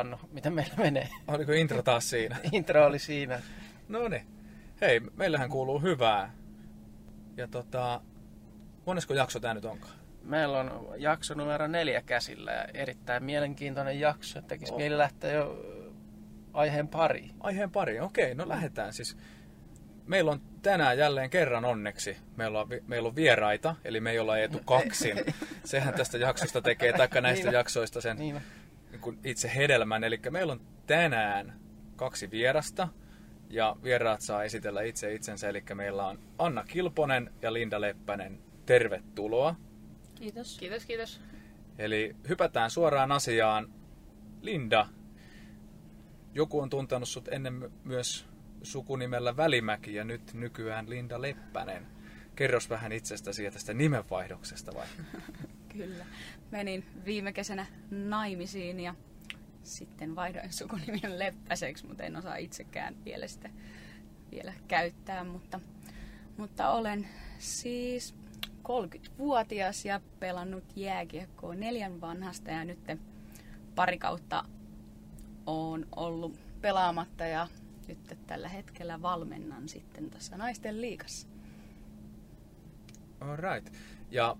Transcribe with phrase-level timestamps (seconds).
[0.00, 1.08] Hannu, mitä meillä menee?
[1.28, 2.36] Oliko intro taas siinä?
[2.52, 3.40] intro oli siinä.
[3.88, 4.26] No niin.
[4.80, 6.32] Hei, meillähän kuuluu hyvää.
[7.36, 8.00] Ja tota,
[8.86, 9.92] monesko jakso tämä nyt onkaan?
[10.22, 14.42] Meillä on jakso numero neljä käsillä ja erittäin mielenkiintoinen jakso.
[14.42, 14.78] Tekisi oh.
[14.78, 15.64] mieli lähteä jo
[16.52, 17.30] aiheen pari.
[17.40, 19.16] Aiheen pari, okei, no lähdetään siis.
[20.06, 24.38] Meillä on tänään jälleen kerran onneksi, meillä on, meillä on vieraita, eli me ei olla
[24.38, 25.16] etu kaksin.
[25.64, 28.42] Sehän tästä jaksosta tekee, taikka näistä niin jaksoista sen niin
[29.04, 30.04] niin itse hedelmän.
[30.04, 31.60] Eli meillä on tänään
[31.96, 32.88] kaksi vierasta,
[33.50, 35.48] ja vieraat saa esitellä itse itsensä.
[35.48, 38.38] Eli meillä on Anna Kilponen ja Linda Leppänen.
[38.66, 39.54] Tervetuloa.
[40.14, 40.58] Kiitos.
[40.58, 41.20] Kiitos, kiitos.
[41.78, 43.74] Eli hypätään suoraan asiaan.
[44.42, 44.86] Linda,
[46.34, 48.26] joku on tuntenut sut ennen myös
[48.62, 51.86] sukunimellä Välimäki ja nyt nykyään Linda Leppänen.
[52.36, 54.86] Kerros vähän itsestäsi ja tästä nimenvaihdoksesta vai?
[55.76, 56.04] Kyllä.
[56.50, 58.94] Menin viime kesänä naimisiin ja
[59.62, 63.50] sitten vaihdoin sukunimen Leppäseksi, mutta en osaa itsekään vielä sitä
[64.30, 65.24] vielä käyttää.
[65.24, 65.60] Mutta,
[66.36, 68.14] mutta olen siis
[68.68, 72.78] 30-vuotias ja pelannut jääkiekkoa neljän vanhasta ja nyt
[73.74, 74.44] pari kautta
[75.46, 77.48] on ollut pelaamatta ja
[77.88, 81.28] nyt tällä hetkellä valmennan sitten tässä naisten liikassa.
[83.20, 83.74] Alright.
[84.10, 84.36] Ja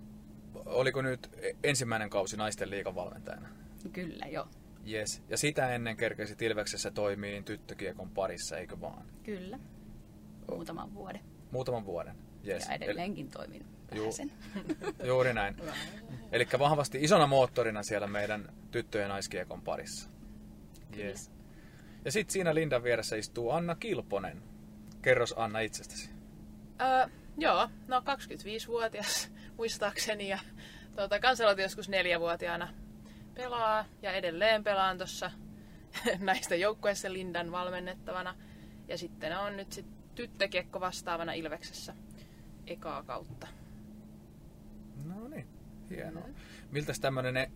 [0.55, 1.29] oliko nyt
[1.63, 3.49] ensimmäinen kausi naisten liikan valmentajana?
[3.93, 4.47] Kyllä, joo.
[4.91, 5.23] Yes.
[5.29, 9.05] Ja sitä ennen kerkesi Tilveksessä toimii tyttökiekon parissa, eikö vaan?
[9.23, 9.59] Kyllä.
[10.51, 11.21] Muutaman vuoden.
[11.51, 12.15] Muutaman vuoden.
[12.47, 12.67] Yes.
[12.67, 13.31] Ja edelleenkin El...
[13.31, 14.09] toimin Ju-.
[15.07, 15.55] Juuri näin.
[16.31, 20.09] Eli vahvasti isona moottorina siellä meidän tyttöjen naiskiekon parissa.
[20.97, 21.31] Yes.
[22.05, 24.43] Ja sitten siinä Lindan vieressä istuu Anna Kilponen.
[25.01, 26.09] Kerros Anna itsestäsi.
[26.81, 27.07] Öö,
[27.37, 30.39] joo, no 25-vuotias muistaakseni ja
[30.95, 32.67] tuota, kanssa joskus neljävuotiaana
[33.33, 35.31] pelaa ja edelleen pelaan tuossa
[36.19, 38.35] näistä joukkueissa Lindan valmennettavana.
[38.87, 39.85] Ja sitten on nyt sit
[40.15, 41.95] tyttökiekko vastaavana Ilveksessä
[42.67, 43.47] ekaa kautta.
[45.05, 45.47] No niin,
[45.89, 46.27] hienoa.
[46.27, 46.33] Mm.
[46.71, 47.47] Miltä tämmöinen äh,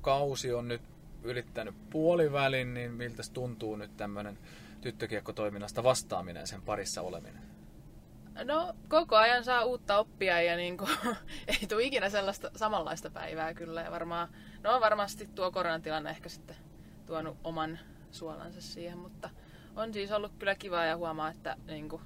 [0.00, 0.82] kausi on nyt
[1.22, 4.38] ylittänyt puolivälin, niin miltä tuntuu nyt tämmöinen
[4.80, 7.53] tyttökiekkotoiminnasta vastaaminen sen parissa oleminen?
[8.44, 10.90] No koko ajan saa uutta oppia ja niin kuin,
[11.48, 13.82] ei tule ikinä sellaista samanlaista päivää kyllä.
[13.82, 14.28] Ja varmaan,
[14.62, 16.56] no varmasti tuo koronatilanne ehkä sitten
[17.06, 17.78] tuonut oman
[18.10, 19.30] suolansa siihen, mutta
[19.76, 22.02] on siis ollut kyllä kiva ja huomaa, että niin kuin,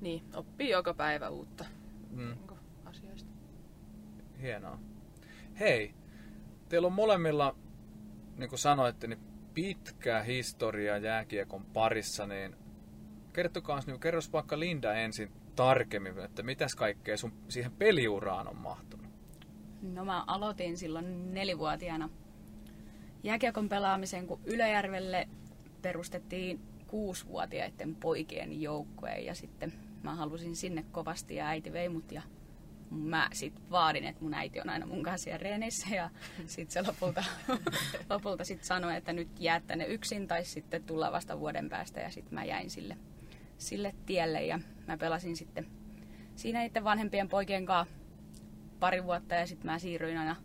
[0.00, 1.64] niin, oppii joka päivä uutta
[2.10, 2.26] mm.
[2.26, 3.30] niin kuin, asioista.
[4.42, 4.78] Hienoa.
[5.60, 5.94] Hei,
[6.68, 7.56] teillä on molemmilla
[8.36, 9.20] niin kuin sanoitte, niin
[9.54, 12.56] pitkä historia jääkiekon parissa, niin
[13.32, 19.06] kertokaa, niin kerros vaikka Linda ensin tarkemmin, että mitäs kaikkea sun siihen peliuraan on mahtunut?
[19.82, 22.08] No mä aloitin silloin nelivuotiaana
[23.22, 25.28] jääkiekon pelaamisen, kun Ylöjärvelle
[25.82, 32.22] perustettiin kuusivuotiaiden poikien joukkue ja sitten mä halusin sinne kovasti ja äiti vei mut ja
[32.90, 36.10] mä sit vaadin, että mun äiti on aina mun kanssa siellä reeneissä ja
[36.46, 37.24] sit se lopulta,
[38.10, 42.10] lopulta sit sanoi, että nyt jäät tänne yksin tai sitten tulla vasta vuoden päästä ja
[42.10, 42.96] sit mä jäin sille,
[43.60, 45.66] sille tielle ja mä pelasin sitten
[46.36, 47.94] siinä niiden vanhempien poikien kanssa
[48.80, 50.36] pari vuotta ja sitten mä siirryin aina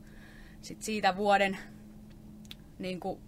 [0.62, 1.58] sit siitä vuoden
[2.80, 3.20] niin kuin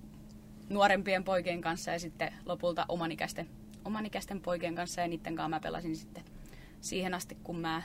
[0.70, 3.50] nuorempien poikien kanssa ja sitten lopulta omanikäisten,
[3.86, 6.24] omanikäisten poikien kanssa ja niiden kanssa mä pelasin sitten
[6.82, 7.82] siihen asti, kun mä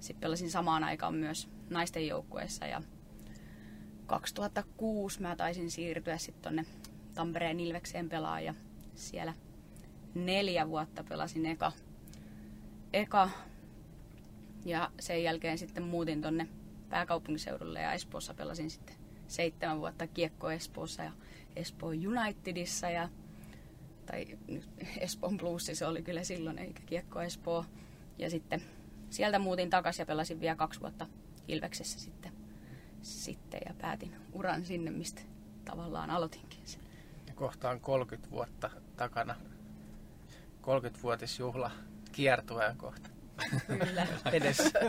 [0.00, 2.82] sitten pelasin samaan aikaan myös naisten joukkueessa ja
[4.06, 6.64] 2006 mä taisin siirtyä sitten tonne
[7.14, 8.54] Tampereen Ilvekseen pelaa ja
[8.94, 9.34] siellä
[10.14, 11.72] neljä vuotta pelasin eka,
[12.92, 13.30] eka
[14.64, 16.48] ja sen jälkeen sitten muutin tonne
[16.88, 18.96] pääkaupunkiseudulle ja Espoossa pelasin sitten
[19.28, 21.12] seitsemän vuotta kiekko Espoossa ja
[21.56, 23.08] Espoon Unitedissa ja
[24.06, 24.38] tai
[24.98, 27.64] Espoon Blues se oli kyllä silloin, eikä kiekko Espoo.
[28.18, 28.62] Ja sitten
[29.10, 31.06] sieltä muutin takaisin ja pelasin vielä kaksi vuotta
[31.48, 32.32] Ilveksessä sitten,
[33.02, 35.22] sitten ja päätin uran sinne, mistä
[35.64, 36.80] tavallaan aloitinkin sen.
[37.34, 39.34] Kohtaan 30 vuotta takana.
[40.62, 41.70] 30-vuotisjuhla
[42.12, 43.10] kiertueen kohta.
[43.66, 44.06] Kyllä.
[44.32, 44.80] Edessä.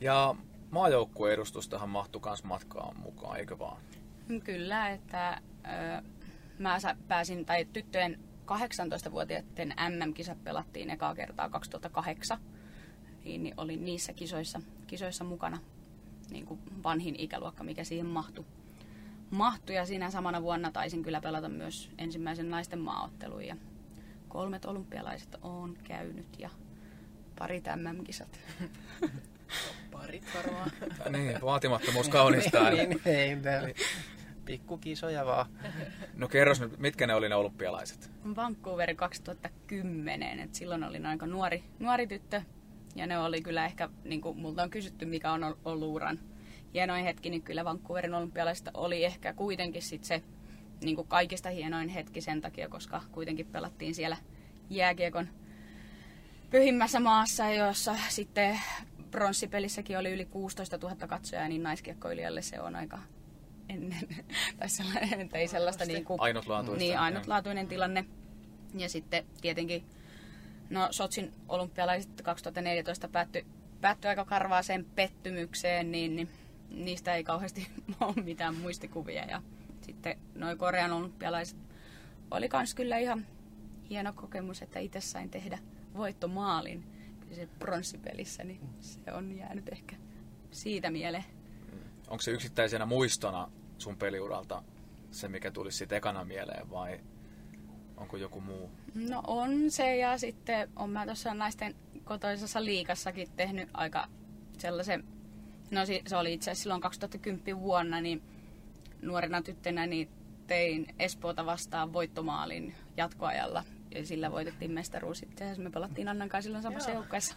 [0.00, 0.34] ja
[0.70, 3.82] maajoukkueen edustustahan mahtui myös matkaan mukaan, eikö vaan?
[4.44, 6.02] Kyllä, että ö,
[6.58, 6.78] mä
[7.08, 12.38] pääsin, tai tyttöjen 18-vuotiaiden MM-kisat pelattiin ekaa kertaa 2008.
[13.24, 15.58] Niin, niin olin niissä kisoissa, kisoissa mukana
[16.30, 18.44] niin kuin vanhin ikäluokka, mikä siihen mahtui.
[19.30, 19.76] Mahtui.
[19.76, 23.44] Ja siinä samana vuonna taisin kyllä pelata myös ensimmäisen naisten maaottelun.
[23.44, 23.56] Ja
[24.28, 26.50] kolmet olympialaiset on käynyt ja
[27.38, 28.40] pari MM-kisat.
[29.90, 30.70] Parit varmaan.
[31.18, 32.70] niin, vaatimattomuus kaunistaa.
[32.70, 33.74] niin, niin, ei, niin,
[34.44, 35.46] pikkukisoja vaan.
[36.14, 38.10] No kerros nyt, mitkä ne oli ne olympialaiset?
[38.36, 42.42] Vancouver 2010, että silloin olin aika nuori, nuori tyttö.
[42.96, 46.18] Ja ne oli kyllä ehkä, niin kuin multa on kysytty, mikä on ollut uran
[46.74, 50.22] hienoin hetki, niin kyllä Vancouverin olympialaisista oli ehkä kuitenkin sit se
[50.80, 54.16] niin kuin kaikista hienoin hetki sen takia, koska kuitenkin pelattiin siellä
[54.70, 55.28] jääkiekon
[56.50, 58.60] pyhimmässä maassa, jossa sitten
[59.10, 62.98] pronssipelissäkin oli yli 16 000 katsojaa, niin naiskiekkoilijalle se on aika
[63.68, 64.08] ennen,
[64.58, 66.78] tai sellainen, että ei sellaista niin kuin, ainutlaatuista.
[66.78, 68.04] Niin, ainutlaatuinen tilanne.
[68.74, 69.84] Ja sitten tietenkin,
[70.70, 73.46] no Sotsin olympialaiset 2014 päättyi,
[73.80, 76.28] päättyi aika karvaaseen pettymykseen, niin, niin
[76.70, 77.68] niistä ei kauheasti
[78.00, 79.24] ole mitään muistikuvia.
[79.24, 79.42] Ja
[79.80, 81.58] sitten noin Korean olympialaiset
[82.30, 83.26] oli kans kyllä ihan
[83.90, 85.58] hieno kokemus, että itse sain tehdä
[85.94, 86.84] voittomaalin
[87.34, 89.96] se pronssipelissä, niin se on jäänyt ehkä
[90.50, 91.24] siitä mieleen.
[92.08, 94.62] Onko se yksittäisenä muistona sun peliuralta
[95.10, 97.00] se, mikä tuli siitä ekana mieleen vai
[97.96, 98.70] onko joku muu?
[98.94, 101.74] No on se ja sitten on mä tuossa naisten
[102.04, 104.06] kotoisessa liikassakin tehnyt aika
[104.58, 105.04] sellaisen,
[105.70, 108.22] no se oli itse asiassa silloin 2010 vuonna, niin
[109.02, 110.08] nuorena tyttönä niin
[110.46, 115.22] tein Espoota vastaan voittomaalin jatkoajalla ja sillä voitettiin mestaruus.
[115.22, 117.34] Itse asiassa me pelattiin Annan kanssa silloin samassa joukkueessa.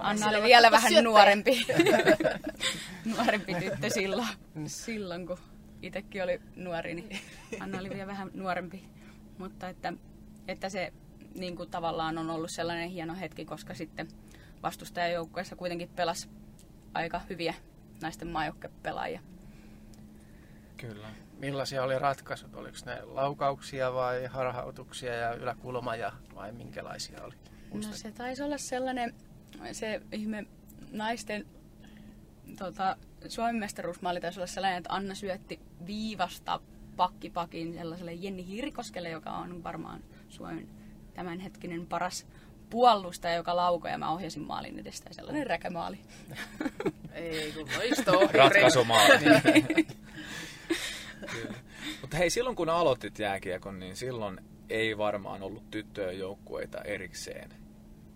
[0.00, 1.02] Anna oli vielä vähän syöttäjä.
[1.02, 1.66] nuorempi.
[3.16, 4.28] nuorempi tyttö silloin,
[4.66, 5.38] silloin, kun
[5.82, 7.20] itsekin oli nuori, niin
[7.60, 8.84] Anna oli vielä vähän nuorempi.
[9.38, 9.92] Mutta että,
[10.48, 10.92] että se
[11.34, 14.08] niin kuin tavallaan on ollut sellainen hieno hetki, koska sitten
[14.62, 16.28] vastustajajoukkueessa kuitenkin pelasi
[16.94, 17.54] aika hyviä
[18.02, 19.20] naisten maajoukkepelaajia.
[20.76, 21.08] Kyllä.
[21.38, 22.54] Millaisia oli ratkaisut?
[22.54, 27.34] Oliko ne laukauksia vai harhautuksia ja yläkulma ja vai minkälaisia oli?
[27.74, 29.14] No se taisi olla sellainen,
[29.72, 30.46] se ihme
[30.92, 31.46] naisten
[32.58, 32.96] tota,
[33.28, 36.60] Suomen mestaruusmaali taisi olla sellainen, että Anna syötti viivasta
[36.96, 40.68] pakkipakin sellaiselle Jenni Hirkoskelle, joka on varmaan Suomen
[41.14, 42.26] tämänhetkinen paras
[42.74, 45.98] puolustaja, joka laukoi ja mä ohjasin maalin edestä sellainen räkämaali.
[47.12, 49.18] Ei kun loisto Ratkaisumaali.
[52.00, 54.40] Mutta hei, silloin kun aloitit jääkiekon, niin silloin
[54.70, 57.50] ei varmaan ollut tyttöjen joukkueita erikseen.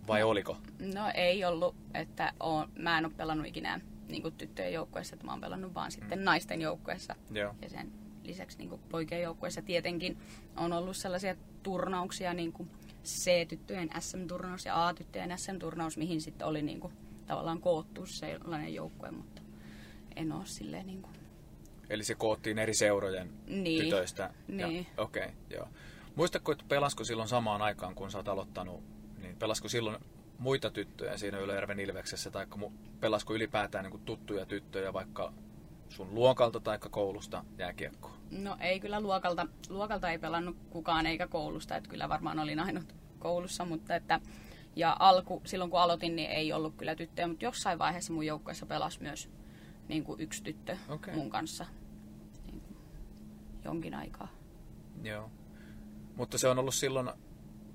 [0.06, 0.56] Vai no, oliko?
[0.94, 5.26] No ei ollut, että oon, mä en ole pelannut ikinä niin kuin tyttöjen joukkueessa, että
[5.26, 6.24] mä oon pelannut vaan sitten mm.
[6.24, 7.16] naisten joukkueessa.
[7.30, 7.54] Joo.
[7.62, 10.18] Ja sen lisäksi niin kuin poikien joukkueessa tietenkin
[10.56, 12.70] on ollut sellaisia turnauksia, niin kuin
[13.04, 16.92] C-tyttöjen SM-turnaus ja A-tyttöjen SM-turnaus, mihin sitten oli niin kuin,
[17.26, 19.42] tavallaan koottu sellainen joukkue, mutta
[20.16, 21.14] en ole silleen niin kuin...
[21.90, 23.84] Eli se koottiin eri seurojen niin.
[23.84, 24.34] tytöistä?
[24.48, 24.86] Niin.
[24.96, 25.68] Okei, okay, joo.
[26.14, 28.82] Muistatko, että pelasko silloin samaan aikaan, kun sä oot aloittanut,
[29.18, 29.98] niin pelasko silloin
[30.38, 32.46] muita tyttöjä siinä Ylöjärven Ilveksessä, tai
[33.00, 35.32] pelasko ylipäätään niin tuttuja tyttöjä vaikka
[35.88, 38.16] sun luokalta tai koulusta jääkiekkoa?
[38.30, 42.94] No ei kyllä luokalta, luokalta ei pelannut kukaan eikä koulusta, että kyllä varmaan olin ainut
[43.18, 44.20] koulussa, mutta että
[44.76, 48.66] ja alku, silloin kun aloitin, niin ei ollut kyllä tyttöjä, mutta jossain vaiheessa mun joukkueessa
[48.66, 49.30] pelasi myös
[49.88, 51.14] niin kuin yksi tyttö okay.
[51.14, 51.66] mun kanssa
[52.46, 52.76] niin kuin
[53.64, 54.28] jonkin aikaa.
[55.02, 55.30] Joo.
[56.16, 57.10] Mutta se on ollut silloin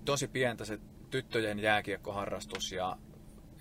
[0.05, 0.79] tosi pientä se
[1.09, 2.97] tyttöjen jääkiekkoharrastus ja,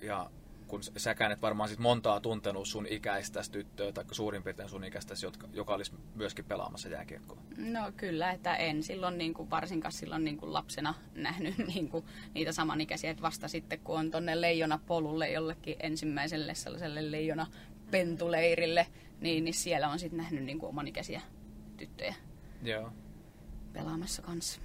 [0.01, 0.31] ja
[0.73, 5.13] kun säkään et varmaan sit montaa tuntenut sun ikäistä tyttöä tai suurin piirtein sun ikäistä,
[5.23, 7.37] joka, joka olisi myöskin pelaamassa jääkiekkoa?
[7.57, 12.05] No kyllä, että en silloin niin kuin, varsinkaan silloin niin kuin lapsena nähnyt niin kuin,
[12.33, 17.47] niitä samanikäisiä, että vasta sitten kun on tonne leijona polulle jollekin ensimmäiselle sellaiselle leijona
[17.91, 18.87] pentuleirille,
[19.21, 21.21] niin, niin siellä on sitten nähnyt niin kuin omanikäisiä
[21.77, 22.15] tyttöjä
[22.63, 22.93] Joo.
[23.73, 24.61] pelaamassa kanssa.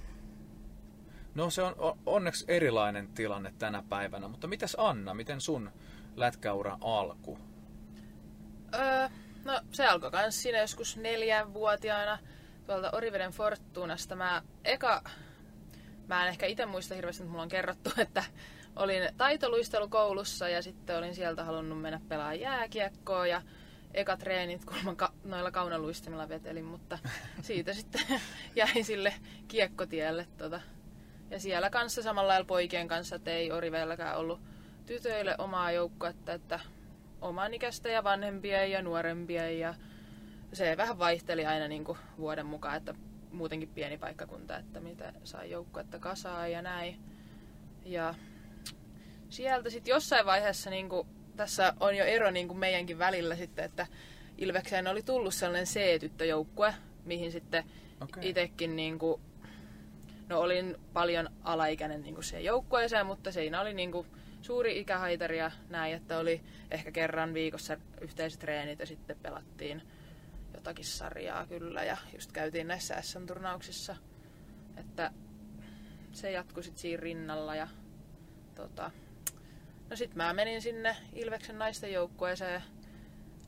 [1.35, 1.75] No se on
[2.05, 5.71] onneksi erilainen tilanne tänä päivänä, mutta mitäs Anna, miten sun
[6.15, 7.39] lätkäura alku?
[8.73, 9.09] Öö,
[9.45, 12.19] no se alkoi kans siinä joskus neljänvuotiaana
[12.65, 14.15] tuolta Oriveden Fortunasta.
[14.15, 15.01] Mä eka,
[16.07, 18.23] mä en ehkä itse muista hirveästi, että mulla on kerrottu, että
[18.75, 23.41] olin taitoluistelukoulussa ja sitten olin sieltä halunnut mennä pelaa jääkiekkoa ja
[23.93, 26.99] eka treenit, kun mä ka- noilla kaunaluistimilla vetelin, mutta
[27.41, 28.01] siitä sitten
[28.55, 29.13] jäin sille
[29.47, 30.27] kiekkotielle.
[30.37, 30.61] Tota.
[31.29, 34.39] Ja siellä kanssa samalla lailla poikien kanssa, että ei Oriveelläkään ollut
[34.89, 36.59] tytöille omaa joukkuetta, että
[37.21, 39.73] oman ikäistä ja vanhempia ja nuorempia ja
[40.53, 42.93] se vähän vaihteli aina niin kuin vuoden mukaan, että
[43.31, 46.99] muutenkin pieni paikkakunta, että mitä sai joukkuetta kasaa ja näin.
[47.85, 48.15] Ja
[49.29, 53.65] sieltä sitten jossain vaiheessa, niin kuin, tässä on jo ero niin kuin meidänkin välillä sitten,
[53.65, 53.87] että
[54.37, 56.73] Ilvekseen oli tullut sellainen C-tyttöjoukkue,
[57.05, 57.63] mihin sitten
[58.01, 58.23] okay.
[58.25, 59.21] itsekin niin kuin,
[60.29, 64.07] no olin paljon alaikäinen niin kuin se joukkueeseen, mutta siinä oli niin kuin
[64.41, 66.41] suuri ikähaitari ja näin, että oli
[66.71, 69.81] ehkä kerran viikossa yhteiset treenit ja sitten pelattiin
[70.53, 73.95] jotakin sarjaa kyllä ja just käytiin näissä SM-turnauksissa.
[74.77, 75.11] Että
[76.11, 77.67] se jatkui sitten siinä rinnalla ja
[78.55, 78.91] tota,
[79.89, 82.63] no sit mä menin sinne Ilveksen naisten joukkueeseen.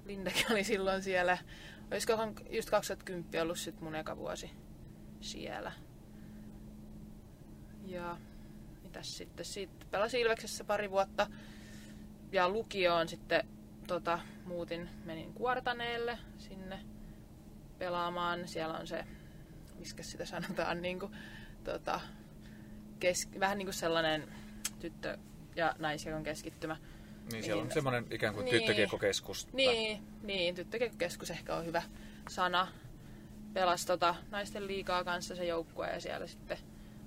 [0.06, 1.38] Lindekin oli silloin siellä.
[1.92, 2.14] Olisiko
[2.50, 4.52] just 2010 ollut sit mun eka vuosi
[5.22, 5.72] siellä.
[7.86, 8.18] Ja
[8.92, 9.46] mitäs sitten?
[9.46, 11.28] Sitten pelasin Ilveksessä pari vuotta.
[12.32, 13.48] Ja lukioon sitten
[13.88, 16.80] tota, muutin, menin Kuortaneelle sinne
[17.78, 18.48] pelaamaan.
[18.48, 19.06] Siellä on se,
[19.80, 21.12] miskä sitä sanotaan, niin kuin,
[21.64, 22.02] tota,
[23.00, 24.34] kes, vähän niin kuin sellainen
[24.80, 25.18] tyttö-
[25.56, 26.78] ja naisjakon keskittymä.
[27.32, 29.54] Niin, siellä on semmoinen ikään kuin niin, tyttökiekkokeskus.
[29.54, 31.84] Niin, niin, tyttökiekkokeskus ehkä on hyvä
[32.30, 32.68] sana.
[33.54, 36.58] Pelasi tota, naisten liikaa kanssa se joukkue ja siellä sitten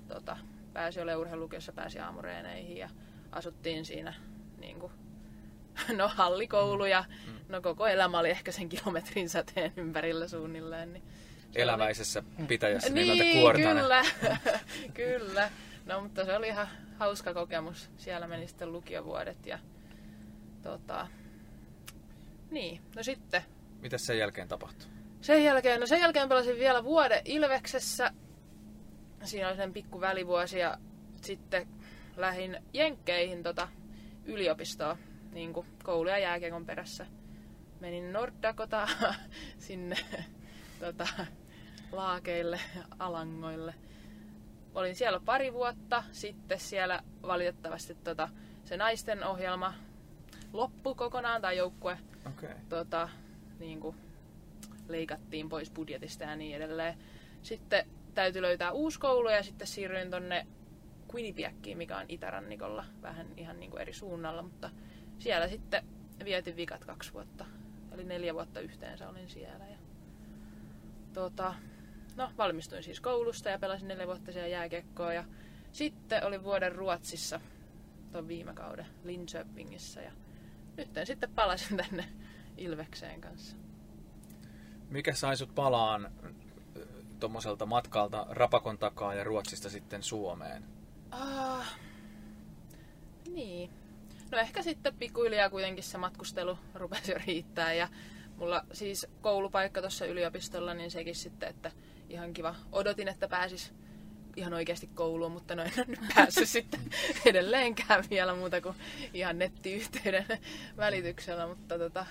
[0.07, 0.37] tota,
[0.75, 2.89] pääsi ole urheilulukiossa, pääsi aamureeneihin ja
[3.31, 4.13] asuttiin siinä
[4.57, 4.91] niin kuin,
[5.97, 7.33] no hallikoulu ja mm.
[7.49, 10.93] no koko elämä oli ehkä sen kilometrin säteen ympärillä suunnilleen.
[10.93, 11.03] Niin
[11.55, 14.03] Eläväisessä pitäjässä niin, niin kyllä,
[14.93, 15.49] kyllä.
[15.85, 16.67] No mutta se oli ihan
[16.99, 17.89] hauska kokemus.
[17.97, 19.59] Siellä meni sitten lukiovuodet ja
[20.61, 21.07] tota,
[22.51, 23.41] niin, no sitten.
[23.81, 24.87] Mitä sen jälkeen tapahtui?
[25.21, 28.11] Sen jälkeen, no sen jälkeen pelasin vielä vuoden Ilveksessä.
[29.25, 30.77] Siinä oli sen pikku välivuosi ja
[31.21, 31.67] sitten
[32.17, 33.67] lähin Jenkkeihin tota,
[34.25, 34.97] yliopistoon
[35.31, 37.05] niin kuin koulu- ja jääkiekon perässä.
[37.79, 38.87] Menin Nord Dakota
[39.67, 39.95] sinne
[40.79, 41.07] tota,
[41.91, 42.59] laakeille,
[42.99, 43.75] alangoille.
[44.75, 48.29] Olin siellä pari vuotta, sitten siellä valitettavasti tota,
[48.63, 49.73] se naisten ohjelma
[50.53, 52.55] loppu kokonaan, tai joukkue okay.
[52.69, 53.09] tota,
[53.59, 53.95] niin kuin,
[54.87, 56.97] leikattiin pois budjetista ja niin edelleen.
[57.41, 60.47] Sitten täytyy löytää uusi koulu ja sitten siirryin tonne
[61.13, 64.69] Quinnipiackiin, mikä on itärannikolla, vähän ihan niin kuin eri suunnalla, mutta
[65.19, 65.85] siellä sitten
[66.25, 67.45] vietin vikat kaksi vuotta.
[67.91, 69.65] Eli neljä vuotta yhteensä olin siellä.
[69.65, 69.77] Ja,
[71.13, 71.55] tota,
[72.15, 75.13] no, valmistuin siis koulusta ja pelasin neljä vuotta siellä jääkekkoa.
[75.13, 75.23] Ja
[75.71, 77.39] sitten olin vuoden Ruotsissa
[78.11, 80.01] tuon viime kauden Linköpingissä.
[80.01, 80.11] Ja
[80.77, 82.05] nyt sitten palasin tänne
[82.57, 83.57] Ilvekseen kanssa.
[84.89, 86.11] Mikä sai sut palaan
[87.19, 90.63] tuommoiselta matkalta Rapakon takaa ja Ruotsista sitten Suomeen?
[91.11, 91.79] Ah,
[93.33, 93.69] niin.
[94.31, 97.87] No ehkä sitten pikkuhiljaa kuitenkin se matkustelu rupesi jo riittää ja
[98.37, 101.71] mulla siis koulupaikka tuossa yliopistolla, niin sekin sitten, että
[102.09, 102.55] ihan kiva.
[102.71, 103.73] Odotin, että pääsis
[104.35, 106.79] ihan oikeasti kouluun, mutta no en nyt päässyt sitten
[107.25, 108.75] edelleenkään vielä muuta kuin
[109.13, 110.25] ihan nettiyhteyden
[110.77, 112.05] välityksellä, mutta tota,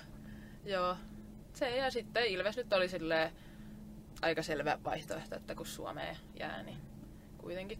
[0.65, 0.95] joo.
[1.53, 3.31] Se ja sitten Ilves nyt oli silleen
[4.25, 6.77] aika selvä vaihtoehto, että kun Suomeen jää, niin
[7.37, 7.79] kuitenkin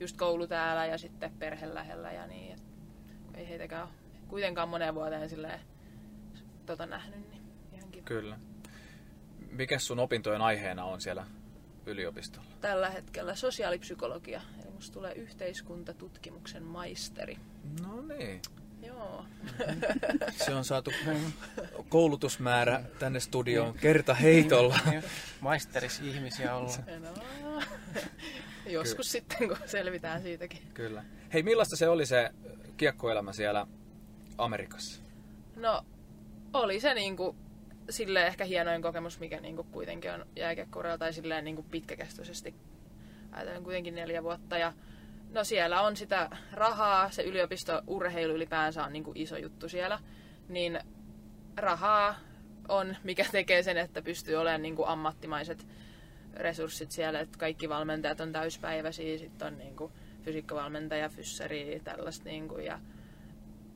[0.00, 2.52] just koulu täällä ja sitten perhe lähellä ja niin.
[2.52, 2.62] Et
[3.34, 3.88] ei heitäkään
[4.28, 5.60] kuitenkaan moneen vuoteen silleen
[6.66, 7.42] tota nähnyt, niin
[7.72, 8.04] ihan kiva.
[8.04, 8.38] Kyllä.
[9.50, 11.26] Mikä sun opintojen aiheena on siellä
[11.86, 12.48] yliopistolla?
[12.60, 17.38] Tällä hetkellä sosiaalipsykologia, eli musta tulee yhteiskuntatutkimuksen maisteri.
[17.82, 18.42] No niin.
[18.82, 19.24] Joo.
[20.44, 20.92] Se on saatu
[21.88, 24.78] koulutusmäärä tänne studioon kerta heitolla.
[25.40, 26.72] Maisteris ihmisiä olla.
[27.00, 27.62] No,
[28.66, 30.62] joskus Ky- sitten, kun selvitään siitäkin.
[30.74, 31.04] Kyllä.
[31.32, 32.30] Hei, millaista se oli se
[32.76, 33.66] kiekkoelämä siellä
[34.38, 35.00] Amerikassa?
[35.56, 35.84] No,
[36.52, 37.36] oli se niinku
[37.90, 42.54] sille ehkä hienoin kokemus, mikä niinku kuitenkin on jääkiekkouralla tai silleen niinku pitkäkestoisesti.
[43.32, 44.72] Ajatellen kuitenkin neljä vuotta ja
[45.30, 49.98] No siellä on sitä rahaa, se yliopisto-urheilu ylipäänsä on niinku iso juttu siellä,
[50.48, 50.80] niin
[51.56, 52.14] rahaa
[52.68, 55.66] on, mikä tekee sen, että pystyy olemaan niinku ammattimaiset
[56.34, 59.92] resurssit siellä, että kaikki valmentajat on täyspäiväisiä, sitten on niinku
[60.22, 62.80] fysiikkavalmentaja, fyssari, tällaista niinku, ja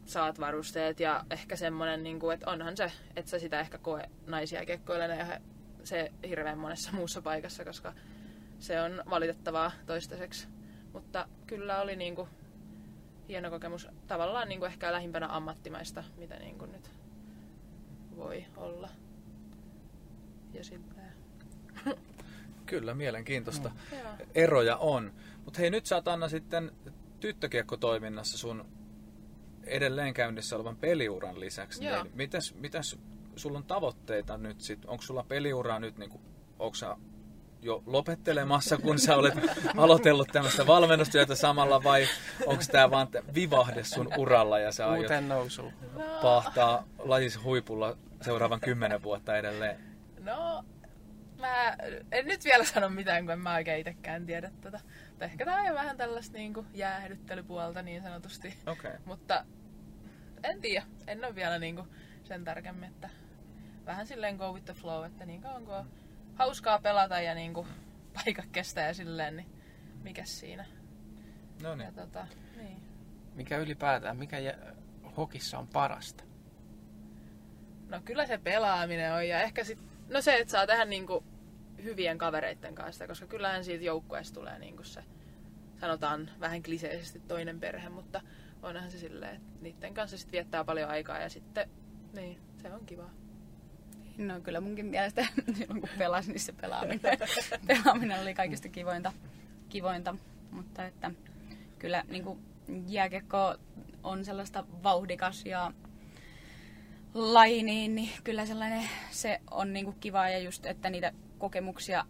[0.04, 4.66] saat varusteet ja ehkä semmoinen, niinku, että onhan se, että sä sitä ehkä koe naisia
[4.66, 5.42] kekkoilemaan
[5.84, 7.92] se hirveän monessa muussa paikassa, koska
[8.58, 10.51] se on valitettavaa toistaiseksi.
[10.92, 12.28] Mutta kyllä oli niinku
[13.28, 13.88] hieno kokemus.
[14.06, 16.90] Tavallaan niinku ehkä lähimpänä ammattimaista, mitä niinku nyt
[18.16, 18.88] voi olla.
[20.52, 20.94] Ja siltä.
[22.66, 23.68] Kyllä, mielenkiintoista.
[23.68, 24.26] Mm.
[24.34, 25.12] Eroja on.
[25.44, 26.72] Mutta hei, nyt sä oot Anna sitten
[27.20, 28.64] tyttökiekkotoiminnassa sun
[29.64, 31.80] edelleen käynnissä olevan peliuran lisäksi.
[31.80, 32.98] Niin mitäs, mitäs
[33.36, 34.84] sulla on tavoitteita nyt sit?
[34.84, 36.20] Onko sulla peliuraa nyt, niinku,
[36.58, 36.96] onko sä
[37.62, 39.34] jo lopettelemassa, kun sä olet
[39.76, 42.06] aloitellut tämmöistä valmennustyötä samalla, vai
[42.46, 45.72] onko tämä vaan vivahde sun uralla ja sä aiot nousu.
[46.22, 49.78] pahtaa lajis huipulla seuraavan kymmenen vuotta edelleen?
[50.20, 50.64] No,
[51.42, 51.76] Mä
[52.12, 54.80] en nyt vielä sano mitään, kun en mä oikein itsekään tiedä tätä.
[55.08, 58.58] Mutta ehkä tää on vähän tällaista niinku jäähdyttelypuolta niin sanotusti.
[58.66, 58.92] Okay.
[59.04, 59.44] Mutta
[60.42, 60.86] en tiedä.
[61.06, 61.86] En ole vielä niinku
[62.24, 63.10] sen tarkemmin, että
[63.86, 65.86] vähän silleen go with the flow, että niin kauan kun on
[66.34, 67.66] hauskaa pelata ja niinku
[68.14, 69.50] paikka kestää ja silleen, niin
[70.02, 70.66] mikä siinä.
[71.62, 71.94] No Ja niin.
[71.94, 72.82] tota, niin.
[73.34, 74.74] Mikä ylipäätään, mikä jä-
[75.16, 76.24] hokissa on parasta?
[77.88, 81.24] No kyllä se pelaaminen on ja ehkä sit, no se, että saa tehdä niinku
[81.82, 85.04] hyvien kavereitten kanssa, koska kyllähän siitä joukkueesta tulee niinku se,
[85.80, 88.20] sanotaan vähän kliseisesti toinen perhe, mutta
[88.62, 91.70] onhan se silleen, että niiden kanssa sit viettää paljon aikaa ja sitten,
[92.12, 93.10] niin, se on kiva.
[94.18, 97.00] No kyllä munkin mielestä silloin kun pelasin, niin se pelaaminen,
[97.66, 99.12] pelaaminen oli kaikista kivointa,
[99.68, 100.14] kivointa.
[100.50, 101.10] Mutta että
[101.78, 102.38] kyllä niin kuin
[102.88, 103.54] jääkiekko
[104.02, 105.72] on sellaista vauhdikas ja
[107.14, 112.04] laji, niin, niin kyllä sellainen se on niin kuin kiva ja just, että niitä kokemuksia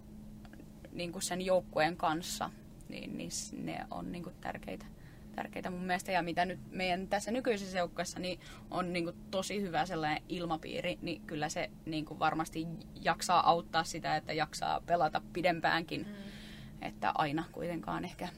[0.92, 2.50] niin kuin sen joukkueen kanssa,
[2.88, 4.86] niin, niin ne on niin kuin tärkeitä,
[5.32, 6.12] tärkeitä mun mielestä.
[6.12, 10.98] Ja mitä nyt meidän tässä nykyisessä joukkueessa niin on niin kuin tosi hyvä sellainen ilmapiiri,
[11.02, 12.66] niin kyllä se niin kuin varmasti
[13.00, 16.06] jaksaa auttaa sitä, että jaksaa pelata pidempäänkin.
[16.06, 16.32] Mm.
[16.82, 18.28] Että aina kuitenkaan ehkä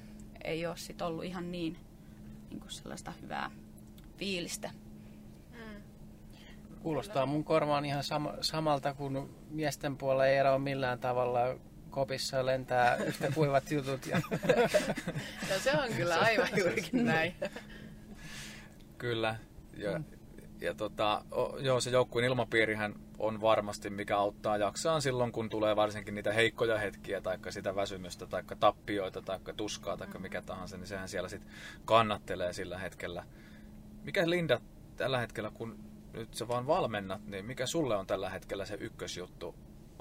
[0.45, 1.77] ei ole sit ollut ihan niin,
[2.51, 3.51] niin kuin sellaista hyvää
[4.17, 4.71] fiilistä.
[6.83, 11.41] Kuulostaa mun korvaan ihan sama, samalta, kun miesten puolella ei ero millään tavalla
[11.95, 14.07] kopissa lentää yhtä kuivat jutut.
[14.07, 14.21] Ja
[15.51, 17.35] No se on kyllä aivan juurikin näin.
[18.99, 19.37] Kyllä.
[19.77, 20.01] Ja,
[20.61, 21.25] ja tota,
[21.61, 26.79] joo, se joukkueen ilmapiirihän on varmasti, mikä auttaa jaksaan silloin, kun tulee varsinkin niitä heikkoja
[26.79, 31.51] hetkiä, tai sitä väsymystä, tai tappioita, tai tuskaa, tai mikä tahansa, niin sehän siellä sitten
[31.85, 33.25] kannattelee sillä hetkellä.
[34.03, 34.61] Mikä Linda
[34.97, 35.79] tällä hetkellä, kun
[36.13, 39.55] nyt sä vaan valmennat, niin mikä sulle on tällä hetkellä se ykkösjuttu?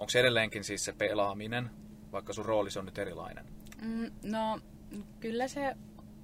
[0.03, 1.69] Onko se edelleenkin siis se pelaaminen,
[2.11, 3.45] vaikka sun rooli on nyt erilainen?
[3.81, 4.59] Mm, no,
[5.19, 5.75] kyllä se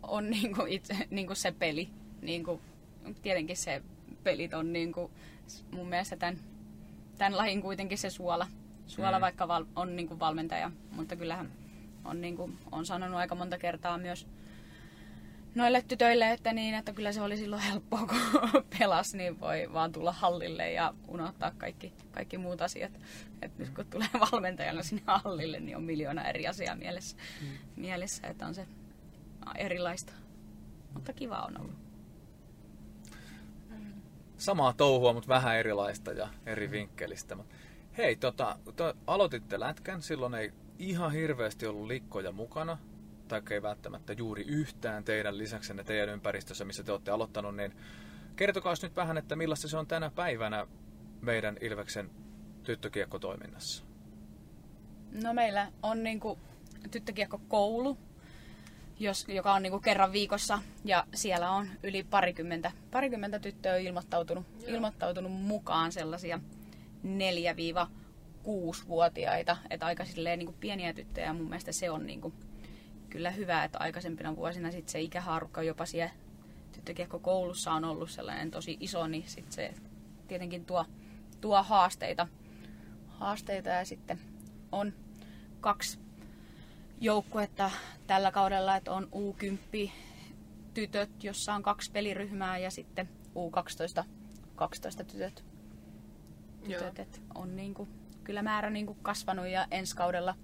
[0.04, 1.90] on niinku itse niinku se peli.
[2.22, 2.62] Niinku,
[3.22, 3.82] tietenkin se
[4.24, 5.12] pelit on niinku,
[5.72, 6.40] mun mielestä tämän,
[7.18, 8.48] tämän lajin kuitenkin se suola.
[8.88, 9.22] Suola Mm.
[9.22, 11.52] vaikka val, on niinku valmentaja, mutta kyllähän
[12.06, 14.28] on, niinku, on sanonut aika monta kertaa myös
[15.56, 18.18] noille tytöille, että, niin, että kyllä se oli silloin helppoa, kun
[18.80, 22.92] pelas, niin voi vaan tulla hallille ja unohtaa kaikki, kaikki muut asiat.
[23.42, 27.48] Et nyt kun tulee valmentajana sinne hallille, niin on miljoona eri asiaa mielessä, mm.
[27.76, 28.68] mielessä että on se
[29.56, 30.14] erilaista.
[30.94, 31.76] Mutta kiva on ollut.
[34.38, 37.36] samaa touhua, mutta vähän erilaista ja eri vinkkelistä.
[37.36, 37.46] Mut
[38.00, 42.78] Hei, tota, to, aloititte lätkän, silloin ei ihan hirveästi ollut likkoja mukana,
[43.30, 47.76] tai ei välttämättä juuri yhtään teidän lisäksenne teidän ympäristössä, missä te olette aloittanut, niin
[48.36, 50.68] kertokaa nyt vähän, että millaista se on tänä päivänä
[51.22, 52.10] meidän Ilveksen
[52.64, 53.84] tyttökiekkotoiminnassa.
[55.24, 56.40] No meillä on niinku
[56.92, 57.98] tyttökiekkokoulu,
[59.00, 65.32] jos, joka on niinku kerran viikossa ja siellä on yli parikymmentä, parikymmentä tyttöä ilmoittautunut, ilmoittautunut
[65.32, 66.40] mukaan sellaisia
[67.06, 72.34] 4-6-vuotiaita, että aika silleen niinku pieniä tyttöjä ja mun mielestä se on niinku
[73.10, 76.14] kyllä hyvä, että aikaisempina vuosina sit se ikähaarukka jopa siellä
[76.72, 79.74] tyttökiekkokoulussa on ollut sellainen tosi iso, niin sit se
[80.28, 80.86] tietenkin tuo,
[81.42, 82.28] tuo haasteita,
[83.08, 84.20] haasteita ja sitten
[84.72, 84.94] on
[85.62, 86.00] kaksi
[87.02, 87.72] joukkuetta
[88.08, 89.92] tällä kaudella, että on U10
[90.74, 94.04] tytöt, jossa on kaksi peliryhmää ja sitten U12
[94.56, 95.46] 12 tytöt.
[96.68, 96.82] Joo.
[96.82, 97.88] tytöt et on niinku,
[98.24, 100.36] kyllä määrä niinku kasvanut ja ensi kaudella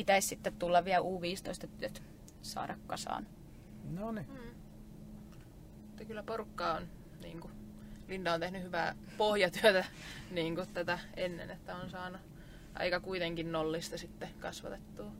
[0.00, 2.02] pitäisi sitten tulla vielä U15 tytöt
[2.42, 3.26] saada kasaan.
[3.90, 4.26] No niin.
[5.86, 6.88] Mutta kyllä porukka on,
[7.22, 7.52] niin kuin,
[8.08, 9.84] Linda on tehnyt hyvää pohjatyötä
[10.30, 12.20] niin kuin tätä ennen, että on saanut
[12.74, 15.12] aika kuitenkin nollista sitten kasvatettua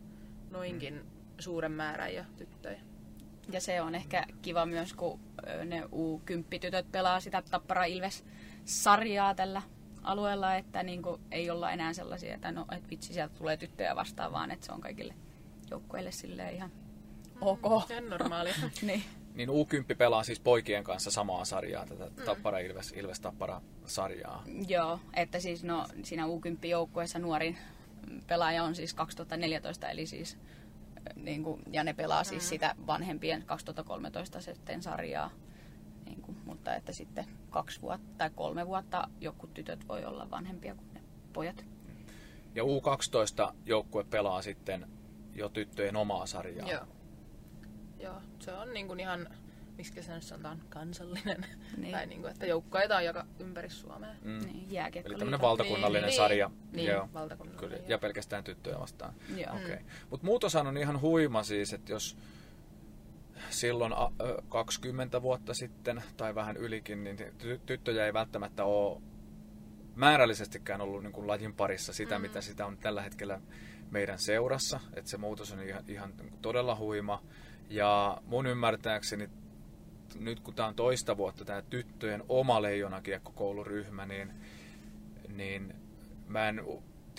[0.51, 1.05] noinkin
[1.38, 2.81] suuren määrän jo tyttöjä.
[3.53, 5.21] Ja se on ehkä kiva myös, kun
[5.64, 9.62] ne U10-tytöt pelaa sitä Tappara Ilves-sarjaa tällä
[10.02, 14.32] alueella, että niinku ei olla enää sellaisia, että no, et vitsi, sieltä tulee tyttöjä vastaan,
[14.32, 15.14] vaan että se on kaikille
[15.70, 16.72] joukkueille silleen ihan
[17.40, 17.90] ok.
[17.90, 18.54] Ihan normaalia.
[18.82, 19.02] niin.
[19.34, 24.44] Niin U10 pelaa siis poikien kanssa samaa sarjaa, tätä Tappara Ilves, Ilves Tappara sarjaa.
[24.68, 27.58] Joo, että siis no, siinä U10-joukkueessa nuorin
[28.26, 30.38] pelaaja on siis 2014, eli siis
[31.16, 35.30] niin kuin, ja ne pelaa siis sitä vanhempien 2013 sitten sarjaa.
[36.11, 40.75] Niin kuin, mutta että sitten kaksi vuotta tai kolme vuotta joku tytöt voi olla vanhempia
[40.75, 41.01] kuin ne
[41.33, 41.64] pojat.
[42.55, 44.87] Ja U12 joukkue pelaa sitten
[45.35, 46.70] jo tyttöjen omaa sarjaa.
[46.70, 46.87] Joo.
[48.01, 49.29] Joo, se on niin kuin ihan
[49.77, 51.46] miksi se nyt sanotaan, kansallinen.
[51.77, 51.92] Niin.
[51.92, 54.14] Tai niin kuin, että joukkueita on joka ympäri Suomea.
[54.25, 54.38] Mm.
[54.38, 54.77] Niin.
[55.05, 56.51] Eli tämmöinen valtakunnallinen Niin, sarja.
[56.73, 57.09] Niin, Joo.
[57.14, 57.70] valtakunnallinen.
[57.70, 59.14] Kyllä, ja pelkästään tyttöjä vastaan.
[59.37, 59.53] Joo.
[59.55, 59.64] Okei.
[59.64, 59.79] Okay.
[60.11, 62.16] Mutta muutoshan on ihan huima siis, että jos
[63.50, 69.03] silloin a, ö, 20 vuotta sitten tai vähän ylikin, niin ty- tyttöjä ei välttämättä ole
[69.94, 72.22] määrällisestikään ollut niin kuin lajin parissa sitä, mm.
[72.22, 73.40] mitä sitä on tällä hetkellä
[73.90, 74.81] meidän seurassa.
[74.94, 77.22] Että se muutos on ihan, ihan todella huima.
[77.70, 79.29] Ja mun ymmärtääkseni
[80.18, 84.33] nyt kun tämä on toista vuotta tämä tyttöjen oma leijonakiekkokouluryhmä, niin,
[85.29, 85.74] niin
[86.26, 86.62] mä en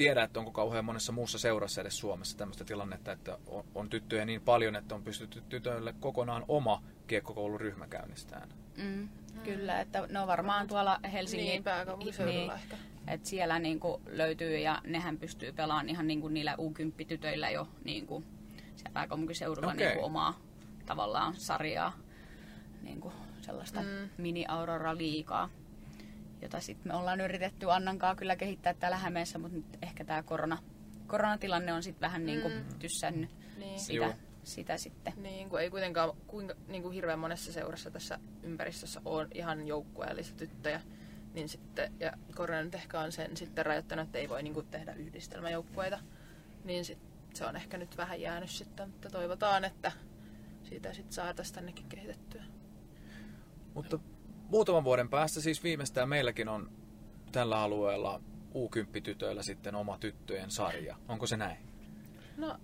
[0.03, 4.25] tiedä, että onko kauhean monessa muussa seurassa edes Suomessa tämmöistä tilannetta, että on, on tyttöjä
[4.25, 8.49] niin paljon, että on pystytty tytöille kokonaan oma kiekkokouluryhmä käynnistään.
[8.77, 9.09] Mm,
[9.43, 11.47] kyllä, että no varmaan tuolla Helsingin...
[11.47, 12.77] Niin, pääkaupunkiseudulla ehkä.
[13.07, 18.23] että siellä niinku löytyy ja nehän pystyy pelaamaan ihan niinku niillä U10-tytöillä jo niinku
[18.75, 19.87] siellä pääkaupunkiseudulla Okei.
[19.87, 20.39] niinku omaa
[20.85, 21.97] tavallaan sarjaa,
[22.81, 24.09] niinku sellaista mm.
[24.17, 25.49] mini-Aurora-liigaa,
[26.41, 30.57] jota sitten me ollaan yritetty Annankaa kyllä kehittää täällä Hämeessä, mutta nyt ehkä tämä korona,
[31.07, 32.63] koronatilanne on sitten vähän niinku Mm.
[32.79, 33.79] tyssännyt Niin.
[33.79, 34.13] sitä, Joo.
[34.43, 35.13] sitä sitten.
[35.17, 40.35] Niin, kun ei kuitenkaan kuinka, niin kuin hirveän monessa seurassa tässä ympäristössä ole ihan joukkueellisia
[40.35, 40.81] tyttöjä,
[41.33, 44.67] niin sitten, ja korona nyt ehkä on sen sitten rajoittanut, että ei voi niin kuin
[44.67, 45.99] tehdä yhdistelmäjoukkueita,
[46.63, 46.99] niin sit,
[47.33, 49.91] se on ehkä nyt vähän jäänyt sitten, mutta toivotaan, että
[50.63, 52.43] siitä sitten saataisiin tännekin kehitettyä.
[53.73, 53.99] Mutta
[54.51, 56.71] muutaman vuoden päästä siis viimeistään meilläkin on
[57.31, 58.21] tällä alueella
[58.55, 60.95] U10-tytöillä sitten oma tyttöjen sarja.
[61.07, 61.57] Onko se näin?
[62.37, 62.57] No,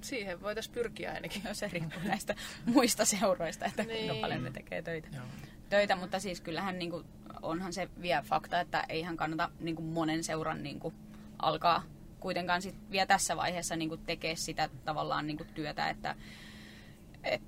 [0.00, 1.42] siihen voitaisiin pyrkiä ainakin.
[1.44, 2.34] Joo, se riippuu näistä
[2.66, 4.20] muista seuroista, että kuinka Niin.
[4.20, 5.08] paljon ne tekee töitä.
[5.12, 5.24] Joo.
[5.68, 7.04] töitä, mutta siis kyllähän niin kuin,
[7.42, 10.94] onhan se vielä fakta, että eihän kannata niin kuin monen seuran niin kuin,
[11.38, 11.82] alkaa
[12.20, 16.16] kuitenkaan sit vielä tässä vaiheessa niin kuin, tekee sitä tavallaan niin kuin, työtä, että
[17.24, 17.42] et,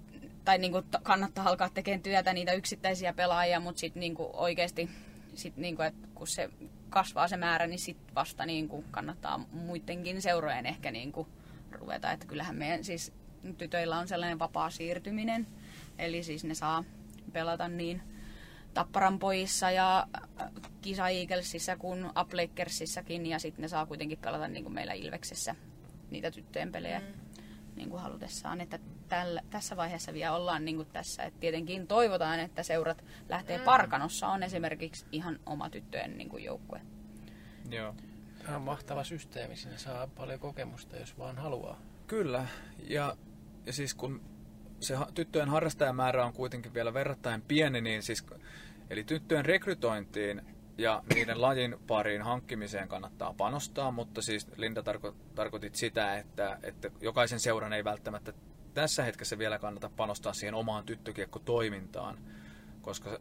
[0.46, 4.90] tai niin kuin, kannattaa alkaa tekemään työtä niitä yksittäisiä pelaajia, mutta sitten niin oikeasti
[5.34, 6.50] sit, niin kuin, että kun se
[6.90, 11.28] kasvaa se määrä, niin sitten vasta niin kuin, kannattaa muidenkin seurojen ehkä niin kuin,
[11.72, 12.12] ruveta.
[12.12, 13.12] Että kyllähän meidän siis
[13.58, 15.46] tytöillä on sellainen vapaa siirtyminen,
[15.98, 16.84] eli siis ne saa
[17.32, 18.02] pelata niin
[18.74, 20.06] Tapparan pojissa ja
[20.40, 20.50] äh,
[20.82, 25.54] Kisa Eaglesissa kuin Uplakersissakin ja sitten ne saa kuitenkin pelata niin kuin meillä Ilveksessä
[26.10, 27.06] niitä tyttöjen pelejä mm.
[27.76, 28.60] niin kuin halutessaan.
[28.60, 28.78] Että
[29.08, 31.22] tällä, tässä vaiheessa vielä ollaan niin kuin tässä.
[31.22, 33.64] Et tietenkin toivotaan, että seurat lähtee mm.
[33.64, 36.80] Parkanossa on esimerkiksi ihan oma tyttöjen niin kuin joukkue.
[37.70, 37.94] Joo.
[38.44, 41.80] Tämä on mahtava systeemi, sinne saa paljon kokemusta, jos vaan haluaa.
[42.06, 42.46] Kyllä,
[42.88, 43.16] ja,
[43.66, 44.20] ja siis kun
[44.80, 48.26] se tyttöjen harrastajamäärä on kuitenkin vielä verrattain pieni, niin siis,
[48.90, 50.42] eli tyttöjen rekrytointiin
[50.78, 56.90] ja niiden lajin pariin hankkimiseen kannattaa panostaa, mutta siis Linda tarko- tarkoitit sitä, että, että
[57.00, 58.32] jokaisen seuran ei välttämättä
[58.76, 62.18] tässä hetkessä vielä kannata panostaa siihen omaan tyttökiekkotoimintaan,
[62.82, 63.20] koska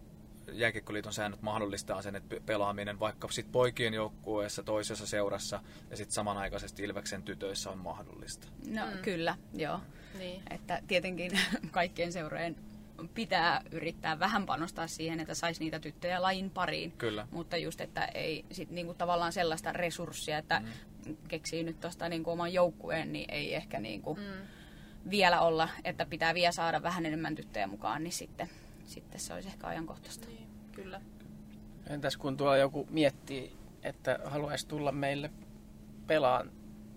[0.52, 6.84] Jääkiekkoliiton säännöt mahdollistaa sen, että pelaaminen vaikka sit poikien joukkueessa toisessa seurassa ja sitten samanaikaisesti
[6.84, 8.48] Ilveksen tytöissä on mahdollista.
[8.68, 8.92] No Mm.
[8.92, 8.98] mm.
[9.02, 9.80] kyllä, joo.
[10.20, 10.42] Niin.
[10.50, 11.32] Että tietenkin
[11.72, 12.56] kaikkien seurojen
[13.14, 16.92] pitää yrittää vähän panostaa siihen, että saisi niitä tyttöjä lajin pariin.
[16.92, 17.28] Kyllä.
[17.32, 20.62] Mutta just, että ei sit niinku tavallaan sellaista resurssia, että
[21.06, 21.18] mm.
[21.28, 24.48] keksii nyt tuosta niinku oman joukkueen, niin ei ehkä niinku Mm.
[25.10, 28.50] Vielä olla, että pitää vielä saada vähän enemmän tyttöjä mukaan, niin sitten,
[28.86, 30.28] sitten se olisi ehkä ajankohtaista.
[30.28, 31.02] Niin, kyllä.
[31.90, 35.32] Entäs kun tuolla joku miettii, että haluaisi tulla meille
[36.08, 36.52] pelaan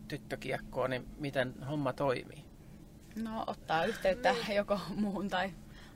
[0.09, 2.45] tyttökiekkoa, niin miten homma toimii?
[3.23, 5.53] No ottaa yhteyttä joko muuhun tai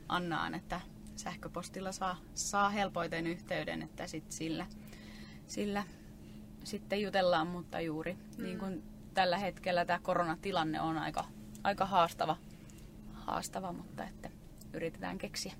[0.08, 0.80] Annaan, että
[1.16, 4.66] sähköpostilla saa, saa helpoiten yhteyden, että sit sillä,
[5.46, 5.84] sillä
[6.64, 8.44] sitten jutellaan, mutta juuri mm.
[8.44, 8.82] niin kuin
[9.14, 11.24] tällä hetkellä tämä koronatilanne on aika,
[11.64, 12.36] aika haastava,
[13.14, 14.30] haastava, mutta että
[14.72, 15.52] yritetään keksiä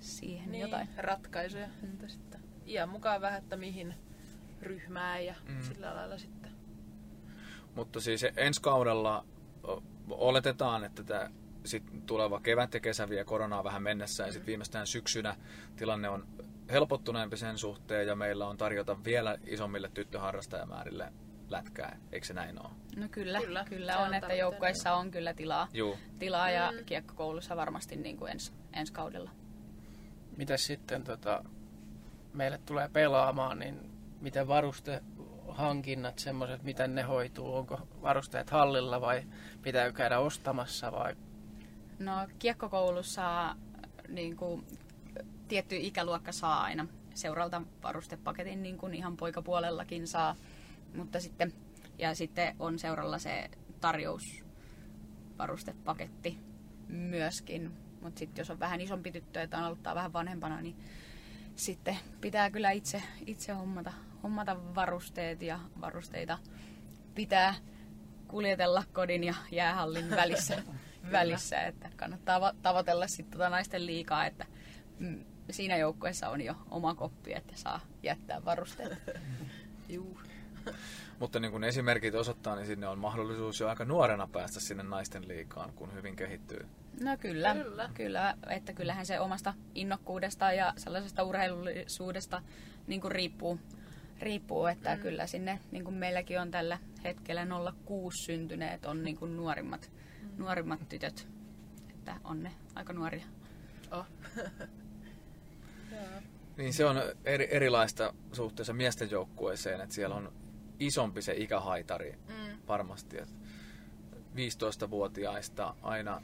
[0.00, 0.88] siihen Niin, jotain.
[0.96, 1.66] ratkaisuja.
[1.84, 3.94] Että sitten iän mukaan vähän, että mihin
[4.62, 5.54] ryhmään ja Mm.
[5.54, 5.62] mm.
[5.62, 6.50] sillä lailla sitten.
[7.74, 9.24] Mutta siis ensi kaudella
[10.10, 11.30] oletetaan, että tämä
[11.64, 15.36] sit tuleva kevät ja kesä vie koronaa vähän mennessä ja sitten viimeistään syksynä
[15.76, 16.26] tilanne on
[16.70, 21.12] helpottuneempi sen suhteen ja meillä on tarjota vielä isommille tyttöharrastajamäärille
[21.52, 21.98] lätkää.
[22.12, 22.70] Eikö se näin ole?
[22.96, 25.98] No kyllä, Kyllä, kyllä, on, on että joukkueissa on kyllä tilaa, Juu.
[26.18, 26.84] tilaa ja Mm.
[26.84, 29.30] kiekkokoulussa varmasti niin kuin ens, ensi kaudella.
[30.36, 31.44] Mitäs sitten tota,
[32.32, 37.56] meille tulee pelaamaan, niin miten varustehankinnat, semmoiset, miten ne hoituu?
[37.56, 39.22] Onko varusteet hallilla vai
[39.62, 41.16] pitääkö käydä ostamassa vai
[41.98, 43.56] No kiekkokoulussa
[44.08, 44.66] niin kuin,
[45.48, 50.36] tietty ikäluokka saa aina seuralta varustepaketin, niin kuin ihan poikapuolellakin saa.
[50.96, 51.52] Mutta sitten,
[51.98, 53.50] ja sitten on seuralla se
[53.80, 56.38] tarjousvarustepaketti
[56.88, 57.72] myöskin.
[58.00, 60.76] Mutta sitten jos on vähän isompi tyttö, että on aloittaa vähän vanhempana, niin
[61.54, 66.38] sitten pitää kyllä itse, itse hommata, hommata varusteet ja varusteita
[67.14, 67.54] pitää
[68.28, 70.62] kuljetella kodin ja jäähallin välissä,
[71.12, 74.46] välissä että kannattaa tavoitella sitten tota naisten liikaa, että
[74.98, 78.98] mm, siinä joukkueessa on jo oma koppi, että saa jättää varusteet.
[79.88, 80.20] Juu.
[81.20, 85.28] Mutta niin kuin esimerkit osoittaa, niin sinne on mahdollisuus jo aika nuorena päästä sinne naisten
[85.28, 86.66] liikaan, kun hyvin kehittyy.
[87.00, 87.90] No kyllä, kyllä.
[87.94, 92.42] kyllä että kyllähän se omasta innokkuudesta ja sellaisesta urheilullisuudesta
[92.86, 93.58] niin kuin riippuu,
[94.20, 95.02] riippuu, että mm.
[95.02, 97.46] kyllä sinne, niin kuin meilläkin on tällä hetkellä
[97.84, 99.90] 06 syntyneet, on niin kuin nuorimmat,
[100.22, 100.28] mm.
[100.38, 101.28] nuorimmat tytöt,
[101.90, 103.24] että on ne aika nuoria.
[103.90, 104.06] Oh.
[106.56, 110.32] niin se on eri, erilaista suhteessa miesten joukkueeseen, että siellä on
[110.86, 112.58] isompi se ikähaitari mm.
[112.68, 113.18] varmasti.
[113.18, 113.34] Että
[114.36, 116.22] 15-vuotiaista aina,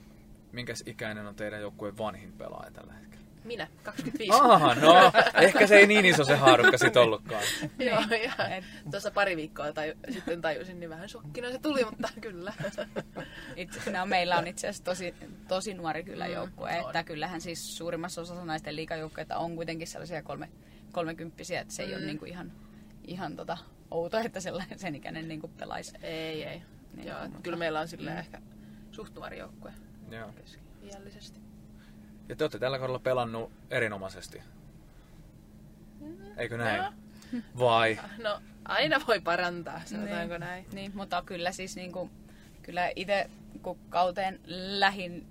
[0.53, 3.09] minkäs ikäinen on teidän joukkueen vanhin pelaaja tällä hetkellä?
[3.44, 4.40] Minä, 25.
[4.40, 5.12] Aha, no,
[5.47, 7.42] ehkä se ei niin iso se haarukka sit ollutkaan.
[7.79, 12.53] Joo, ja tuossa pari viikkoa tai sitten tajusin, niin vähän shokkina se tuli, mutta kyllä.
[13.57, 15.14] Itse, no, meillä on itse asiassa tosi,
[15.49, 19.87] tosi nuori kyllä mm, joukkue, mm, että kyllähän siis suurimmassa osassa naisten liikajoukkueita on kuitenkin
[19.87, 20.49] sellaisia kolme,
[20.92, 21.88] kolmekymppisiä, että se mm.
[21.88, 22.53] ei ole niin kuin ihan,
[23.07, 23.59] ihan tota,
[23.90, 25.92] outo, että sellainen sen ikäinen niin kuin pelaisi.
[26.03, 26.62] Ei, ei.
[26.94, 27.38] Niin, Joo, mutta...
[27.42, 28.20] Kyllä meillä on silleen mm.
[28.20, 28.40] ehkä
[28.90, 29.72] suht nuori joukkue.
[32.29, 34.42] Ja te olette tällä kaudella pelannut erinomaisesti.
[36.37, 36.83] Eikö näin?
[36.83, 36.92] No.
[37.59, 38.01] Vai?
[38.22, 40.40] No, aina voi parantaa, sanotaanko niin.
[40.40, 40.66] näin.
[40.72, 42.11] Niin, mutta kyllä siis niin kuin,
[42.62, 43.31] kyllä itse
[43.62, 45.27] kun kauteen lähin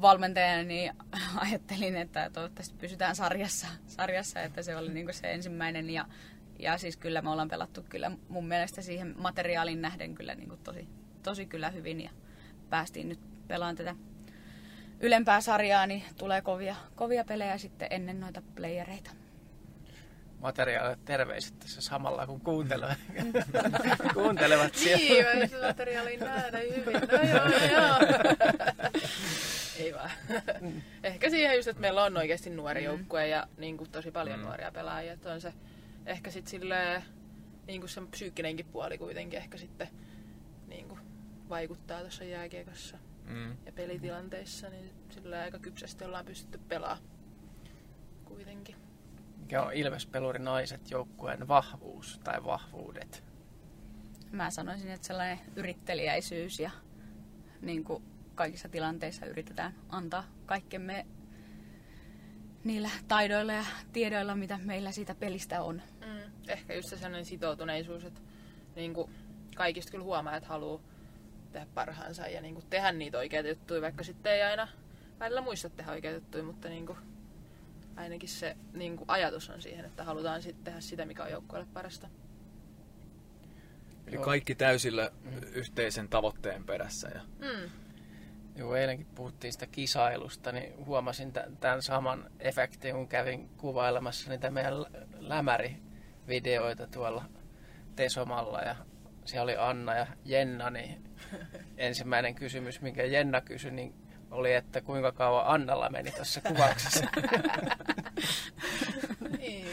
[0.00, 0.92] valmentajana, niin
[1.36, 6.06] ajattelin, että toivottavasti pysytään sarjassa, sarjassa että se oli niin kuin se ensimmäinen ja
[6.62, 10.60] ja siis kyllä me ollaan pelattu kyllä mun mielestä siihen materiaalin nähden kyllä niin kuin
[10.60, 10.88] tosi,
[11.22, 12.10] tosi kyllä hyvin ja
[12.70, 13.94] päästiin nyt pelaan tätä
[15.00, 19.10] ylempää sarjaa, niin tulee kovia, kovia pelejä sitten ennen noita playereita.
[20.38, 22.98] Materiaalit terveiset tässä samalla, kun kuuntelevat,
[24.14, 25.34] kuuntelevat siellä.
[25.34, 26.92] Niin, se materiaali nähdä hyvin.
[26.92, 27.96] No joo, joo.
[29.78, 30.10] Ei vaan.
[31.02, 32.86] Ehkä siihen just, että meillä on oikeasti nuori mm.
[32.86, 34.44] joukkue ja niin kuin tosi paljon mm.
[34.44, 35.12] nuoria pelaajia.
[35.12, 35.52] Että on se
[36.06, 37.02] ehkä sitten silleen,
[37.66, 39.88] niin kuin se psyykkinenkin puoli kuitenkin ehkä sitten
[40.66, 41.00] niin kuin
[41.48, 43.56] vaikuttaa tuossa jääkiekossa mm.
[43.66, 47.08] ja pelitilanteissa, niin sillä aika kypsästi ollaan pystytty pelaamaan
[48.24, 48.76] kuitenkin.
[49.38, 53.24] Mikä on Ilves-peluri naiset joukkueen vahvuus tai vahvuudet?
[54.32, 56.70] Mä sanoisin, että sellainen yrittelijäisyys ja
[57.60, 61.06] niin kuin kaikissa tilanteissa yritetään antaa kaikkemme
[62.64, 65.82] niillä taidoilla ja tiedoilla, mitä meillä siitä pelistä on.
[66.06, 68.20] Mm, ehkä just se sellainen sitoutuneisuus, että
[68.76, 69.10] niin kuin
[69.56, 70.80] kaikista kyllä huomaa, että haluaa
[71.52, 74.68] tehdä parhaansa ja niin kuin tehdä niitä oikeita juttuja, vaikka sitten ei aina
[75.20, 76.98] välillä muista tehdä oikeita juttuja, mutta niin kuin,
[77.96, 81.68] ainakin se niin kuin ajatus on siihen, että halutaan sitten tehdä sitä, mikä on joukkueelle
[81.72, 82.08] parasta.
[84.06, 85.30] Eli kaikki täysillä mm.
[85.52, 87.08] yhteisen tavoitteen perässä.
[87.08, 87.20] Ja...
[87.38, 87.70] Mm.
[88.60, 94.74] Joo, eilenkin puhuttiin sitä kisailusta, niin huomasin tämän saman efektin, kun kävin kuvailemassa niitä meidän
[95.18, 97.24] lämärivideoita tuolla
[97.96, 98.60] Tesomalla.
[98.60, 98.76] Ja
[99.24, 101.04] siellä oli Anna ja Jenna, niin
[101.76, 103.94] ensimmäinen kysymys, minkä Jenna kysyi, niin
[104.30, 107.04] oli, että kuinka kauan Annalla meni tuossa kuvauksessa.
[109.38, 109.66] niin.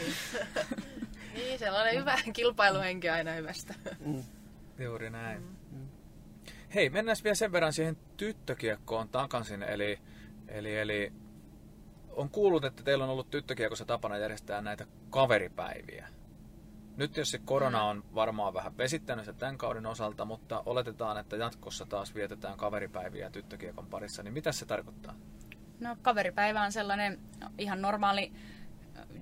[1.34, 3.74] niin, sellainen hyvä kilpailuhenki aina hyvästä.
[4.00, 4.24] Mm.
[4.78, 5.42] Juuri näin.
[5.42, 5.57] Mm.
[6.74, 9.62] Hei, mennään vielä sen verran siihen tyttökiekkoon takaisin.
[9.62, 9.98] Eli,
[10.48, 11.12] eli, eli
[12.10, 16.08] on kuullut, että teillä on ollut tyttökiekossa tapana järjestää näitä kaveripäiviä.
[16.96, 21.36] Nyt jos se korona on varmaan vähän vesittänyt se tämän kauden osalta, mutta oletetaan, että
[21.36, 25.14] jatkossa taas vietetään kaveripäiviä tyttökiekon parissa, niin mitä se tarkoittaa?
[25.80, 27.18] No kaveripäivä on sellainen
[27.58, 28.32] ihan normaali,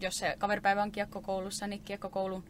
[0.00, 2.44] jos se kaveripäivä on kiekkokoulussa, niin kiekkokoulun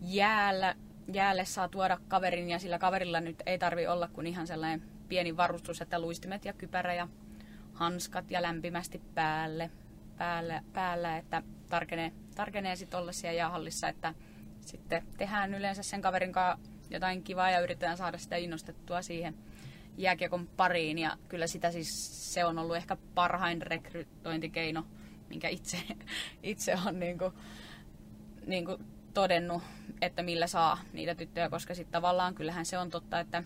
[0.00, 0.76] jäällä
[1.12, 5.36] jäälle saa tuoda kaverin ja sillä kaverilla nyt ei tarvi olla kuin ihan sellainen pieni
[5.36, 7.08] varustus, että luistimet ja kypärä ja
[7.72, 9.70] hanskat ja lämpimästi päälle,
[10.18, 14.14] päälle, päällä, että tarkenee, tarkenee sitten olla siellä jäähallissa, että
[14.60, 19.34] sitten tehdään yleensä sen kaverin kanssa jotain kivaa ja yritetään saada sitä innostettua siihen
[19.96, 20.98] jääkiekon pariin.
[20.98, 24.86] Ja kyllä sitä siis se on ollut ehkä parhain rekrytointikeino,
[25.28, 25.78] minkä itse,
[26.42, 27.32] itse on niin kuin,
[28.46, 28.84] niin kuin
[29.18, 29.62] todennut,
[30.00, 33.42] että millä saa niitä tyttöjä, koska sitten tavallaan kyllähän se on totta, että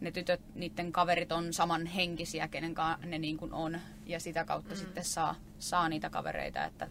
[0.00, 4.74] ne tytöt, niiden kaverit on saman henkisiä, kenen ne niin kuin on, ja sitä kautta
[4.74, 4.78] mm.
[4.78, 6.88] sitten saa, saa niitä kavereita, että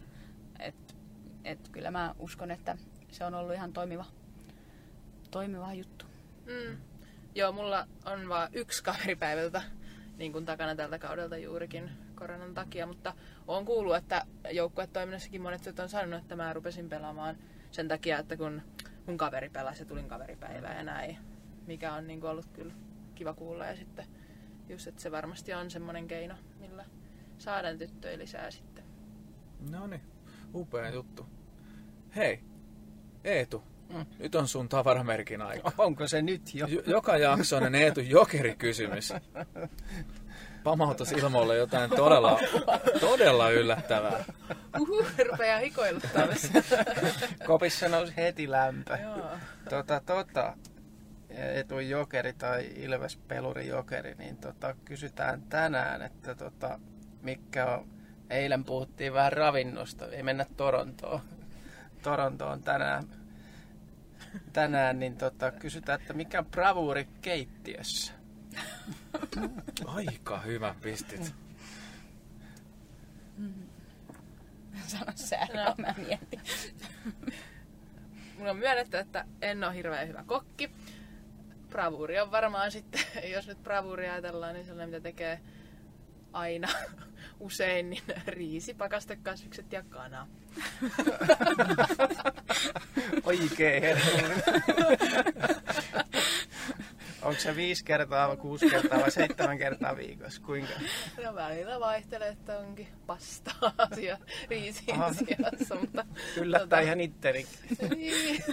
[0.59, 0.95] et,
[1.43, 2.77] et kyllä mä uskon, että
[3.11, 4.05] se on ollut ihan toimiva,
[5.31, 6.05] toimiva juttu.
[6.45, 6.77] Mm.
[7.35, 9.61] Joo, mulla on vaan yksi kaveripäivältä
[10.17, 13.13] niin kuin takana tältä kaudelta juurikin, koronan takia, mutta
[13.47, 17.37] olen kuullut, että joukkuetoiminnassakin monet on sanonut, että mä rupesin pelaamaan
[17.71, 18.61] sen takia, että kun
[19.05, 21.17] mun kaveri pelasi ja tulin kaveripäivään ja näin,
[21.67, 22.73] mikä on niin ollut kyllä
[23.15, 24.05] kiva kuulla ja sitten
[24.69, 26.85] just, että se varmasti on semmoinen keino, millä
[27.37, 28.83] saadaan tyttöjä lisää sitten.
[29.71, 30.01] No niin,
[30.53, 31.25] upea juttu.
[32.15, 32.39] Hei,
[33.23, 34.05] Eetu, mm.
[34.19, 35.71] nyt on sun tavaramerkin aika.
[35.77, 36.67] Onko se nyt jo?
[36.67, 39.13] J- joka jaksoinen Eetu jokeri kysymys.
[40.63, 42.39] Pamautus ilmoille jotain todella,
[42.99, 44.23] todella yllättävää.
[44.79, 46.27] Uhu, rupeaa hikoiluttaa
[47.47, 48.97] Kopissa nousi heti lämpö.
[49.69, 50.53] tota, tota,
[51.29, 56.79] Etu Jokeri tai Ilves Peluri Jokeri, niin tota, kysytään tänään, että tota,
[57.21, 57.87] mikä on,
[58.29, 61.21] eilen puhuttiin vähän ravinnosta, ei mennä Torontoon.
[62.03, 63.03] Torontoon tänään,
[64.53, 68.18] tänään niin tota, kysytään, että mikä on bravuuri keittiössä?
[69.85, 71.33] Aika hyvä pistit.
[74.87, 75.75] Sano sä, no.
[75.77, 76.41] mä mietin.
[78.37, 80.71] Mun on myönnetty, että en ole hirveän hyvä kokki.
[81.69, 83.01] Bravuuri on varmaan sitten,
[83.33, 85.41] jos nyt bravuuri ajatellaan, niin sellainen, mitä tekee
[86.33, 86.67] aina
[87.39, 90.27] usein, niin riisi, pakastekasvikset ja kana.
[93.23, 94.43] Oikein herkullinen.
[97.21, 100.41] Onko se viisi kertaa vai kuusi kertaa vai seitsemän kertaa viikossa?
[100.41, 100.73] Kuinka?
[101.23, 104.17] No välillä vaihtelee, että onkin pastaa asia
[104.49, 106.05] riisiin sijassa, mutta...
[106.37, 107.59] Yllättää tota, ihan ittenikin.
[107.95, 108.43] Niin.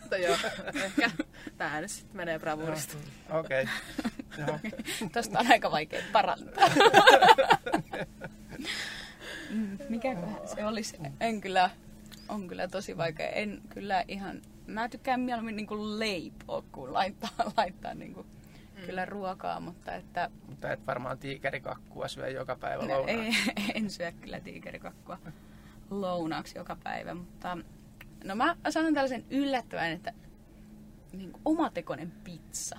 [0.00, 0.36] mutta joo,
[0.74, 1.10] ehkä
[1.56, 2.96] tähän nyt sitten menee bravurista.
[3.30, 3.68] Okei.
[4.42, 4.70] Okay.
[5.12, 6.68] Tosta on aika vaikea parantaa.
[9.88, 10.96] Mikäköhän se olisi?
[11.20, 11.70] En kyllä,
[12.28, 13.28] on kyllä tosi vaikea.
[13.28, 18.86] En kyllä ihan mä tykkään mieluummin niinku leipoa kuin laittaa, laittaa niinku mm.
[18.86, 20.30] kyllä ruokaa, mutta että...
[20.48, 23.52] Mutta et varmaan tiikerikakkua syö joka päivä no, lounaaksi.
[23.56, 25.18] Ei, en syö kyllä tiikerikakkua
[25.90, 27.58] lounaaksi joka päivä, mutta
[28.24, 30.12] no mä sanon tällaisen yllättävän, että
[31.12, 32.78] niin kuin omatekoinen pizza.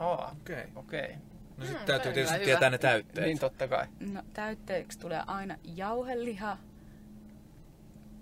[0.00, 0.64] Oh, okei.
[0.74, 1.06] Okay.
[1.06, 1.16] Okay.
[1.56, 2.44] No sitten mm, täytyy tietysti hyvä.
[2.44, 3.26] tietää ne täytteet.
[3.26, 3.86] Niin totta kai.
[4.00, 6.58] No täytteeksi tulee aina jauheliha,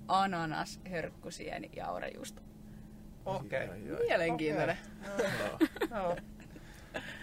[0.09, 2.43] ananas, hörkkusieni ja aurejuusto.
[3.27, 3.65] Okei.
[3.65, 4.07] Okay.
[4.07, 4.79] Mielenkiintoinen.
[5.85, 6.17] Okay.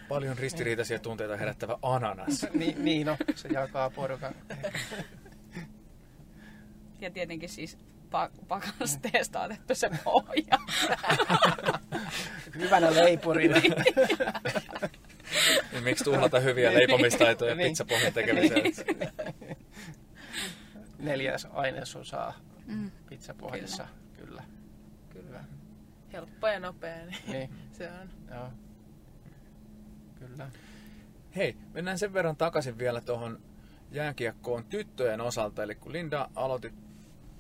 [0.10, 2.48] Paljon ristiriitaisia tunteita herättävä ananas.
[2.54, 4.36] niin, niin no, se jakaa porukan.
[7.02, 7.78] ja tietenkin siis
[8.14, 10.58] pa- pakasteesta otettu se pohja.
[12.60, 13.60] Hyvänä leipurina.
[15.72, 16.80] niin, miksi tuhlata hyviä niin.
[16.80, 17.70] leipomistaitoja niin.
[17.70, 18.74] pizzapohjan tekemiseen?
[21.00, 22.34] Neljäs ainesosaa
[22.66, 22.92] mm.
[23.10, 23.88] pizzapohjassa,
[24.18, 24.42] kyllä.
[24.42, 24.61] kyllä
[26.14, 27.50] helppo ja nopea, niin, niin.
[27.78, 28.10] se on.
[28.36, 28.50] Joo.
[30.20, 30.52] Kyllä.
[31.36, 33.42] Hei, mennään sen verran takaisin vielä tuohon
[33.92, 35.64] jääkiekkoon tyttöjen osalta.
[35.64, 36.74] Eli kun Linda aloitit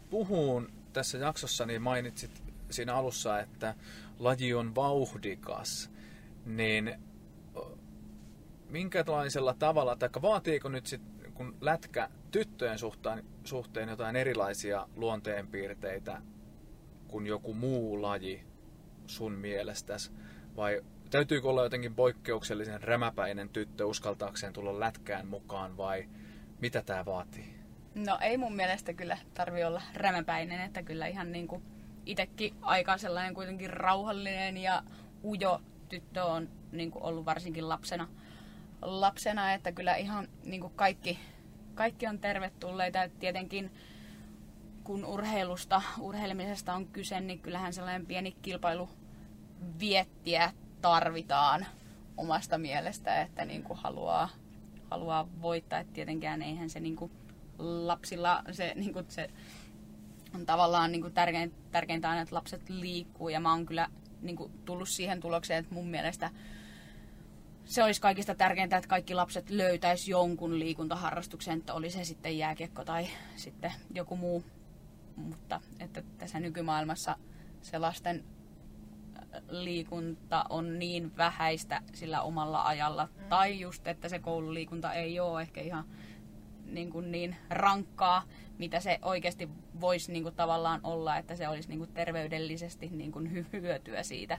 [0.09, 3.75] puhuun tässä jaksossa, niin mainitsit siinä alussa, että
[4.19, 5.91] laji on vauhdikas.
[6.45, 6.95] Niin
[8.69, 11.01] minkälaisella tavalla, tai vaatiiko nyt sit,
[11.33, 16.21] kun lätkä tyttöjen suhteen, suhteen jotain erilaisia luonteenpiirteitä
[17.07, 18.50] kuin joku muu laji
[19.07, 20.11] sun mielestäsi?
[20.57, 26.09] Vai täytyykö olla jotenkin poikkeuksellisen rämäpäinen tyttö uskaltaakseen tulla lätkään mukaan vai
[26.61, 27.61] mitä tämä vaatii?
[27.95, 31.63] No ei mun mielestä kyllä tarvi olla rämäpäinen, että kyllä ihan niin kuin
[32.05, 34.83] itsekin aika sellainen kuitenkin rauhallinen ja
[35.23, 38.07] ujo tyttö on niin kuin ollut varsinkin lapsena,
[38.81, 41.19] lapsena että kyllä ihan niin kuin kaikki,
[41.75, 43.03] kaikki on tervetulleita.
[43.03, 43.71] Et tietenkin
[44.83, 48.89] kun urheilusta, urheilemisesta on kyse, niin kyllähän sellainen pieni kilpailu
[49.79, 51.65] viettiä tarvitaan
[52.17, 54.29] omasta mielestä, että niin kuin haluaa,
[54.89, 55.79] haluaa voittaa.
[55.79, 57.11] Et tietenkään eihän se niin kuin
[57.57, 59.29] lapsilla se, niin kuin se
[60.35, 63.29] on tavallaan niin kuin tärkein, tärkeintä on, että lapset liikkuu.
[63.29, 63.89] Ja mä oon kyllä
[64.21, 66.29] niin kuin tullut siihen tulokseen, että mun mielestä
[67.65, 72.85] se olisi kaikista tärkeintä, että kaikki lapset löytäisi jonkun liikuntaharrastuksen, että oli se sitten jääkiekko
[72.85, 74.43] tai sitten joku muu.
[75.15, 77.17] Mutta että tässä nykymaailmassa
[77.61, 78.23] se lasten
[79.49, 83.05] liikunta on niin vähäistä sillä omalla ajalla.
[83.05, 83.29] Mm.
[83.29, 85.85] Tai just, että se koululiikunta ei ole ehkä ihan
[86.65, 88.23] niin, kuin niin rankkaa,
[88.57, 89.49] mitä se oikeasti
[89.81, 94.37] voisi niin kuin tavallaan olla, että se olisi niin kuin terveydellisesti niin kuin hyötyä siitä,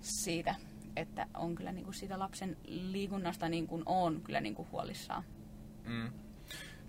[0.00, 0.54] siitä,
[0.96, 5.24] että on kyllä niin kuin siitä lapsen liikunnasta niin kuin on kyllä niin kuin huolissaan.
[5.84, 6.12] Mm.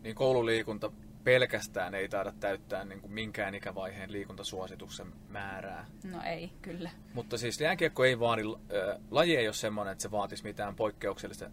[0.04, 0.91] Niin koululiikunta
[1.28, 5.86] pelkästään ei taida täyttää niin kuin minkään ikävaiheen liikuntasuosituksen määrää.
[6.03, 6.89] No ei, kyllä.
[7.13, 11.49] Mutta siis jääkiekko ei vaadi, äh, laji ei ole semmoinen, että se vaatisi mitään poikkeuksellista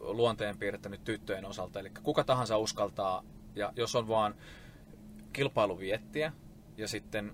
[0.00, 1.80] luonteenpiirrettä nyt tyttöjen osalta.
[1.80, 3.24] Eli kuka tahansa uskaltaa,
[3.54, 4.34] ja jos on vaan
[5.32, 6.32] kilpailuviettiä
[6.76, 7.32] ja sitten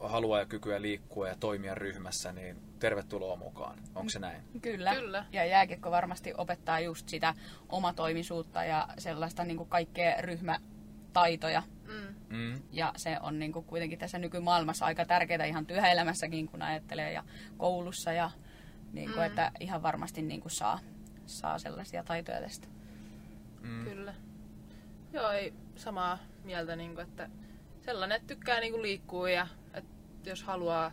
[0.00, 3.78] halua ja kykyä liikkua ja toimia ryhmässä, niin tervetuloa mukaan.
[3.94, 4.42] Onko se näin?
[4.62, 4.94] Kyllä.
[4.94, 5.26] Kyllä.
[5.32, 7.34] Ja jääkiekko varmasti opettaa just sitä
[7.68, 10.77] omatoimisuutta ja sellaista niin kuin kaikkea ryhmätaitoja.
[11.88, 12.36] Mm.
[12.36, 12.62] Mm.
[12.72, 17.24] Ja se on niin kuin kuitenkin tässä nykymaailmassa aika tärkeää ihan työelämässäkin, kun ajattelee ja
[17.56, 18.12] koulussa.
[18.12, 18.30] Ja
[18.92, 19.26] niin kuin, Mm.
[19.26, 20.78] että ihan varmasti niin kuin saa,
[21.26, 22.68] saa sellaisia taitoja tästä.
[23.62, 23.84] Mm.
[23.84, 24.14] Kyllä.
[25.12, 27.28] Joo, ei samaa mieltä, niin kuin, että
[27.80, 30.92] sellainen, että tykkää niin kuin liikkua ja että jos haluaa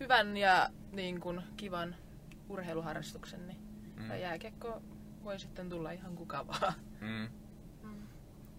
[0.00, 1.94] hyvän ja niin kuin, kivan
[2.48, 3.58] urheiluharrastuksen, niin
[3.96, 4.02] Mm.
[4.02, 4.18] mm.
[4.20, 4.82] jääkiekko
[5.24, 6.72] voi sitten tulla ihan kuka vaan.
[7.00, 7.28] Mm.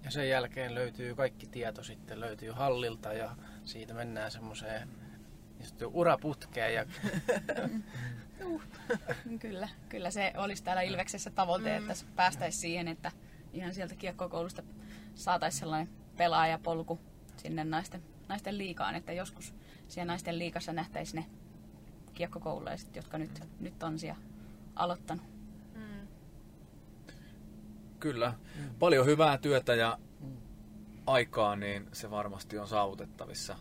[0.03, 4.87] Ja sen jälkeen löytyy kaikki tieto sitten, löytyy hallilta ja siitä mennään semmoiseen
[5.57, 6.85] niin sanottuun uraputkeen ja
[9.39, 11.89] Kyllä, kyllä se olisi täällä Ilveksessä tavoite, Mm.
[11.89, 13.11] että päästäisiin siihen, että
[13.53, 14.63] ihan sieltä kiekkokoulusta
[15.15, 16.99] saataisiin sellainen pelaajapolku
[17.37, 19.55] sinne naisten, naisten liikaan, että joskus
[19.87, 21.29] siellä naisten liikassa nähtäisiin ne
[22.13, 24.19] kiekkokoululaiset, jotka nyt, nyt on siellä
[24.75, 25.36] aloittanut.
[27.97, 27.99] Mm.
[27.99, 28.33] Kyllä.
[28.79, 29.97] Paljon hyvää työtä ja
[31.05, 33.55] aikaa, niin se varmasti on saavutettavissa.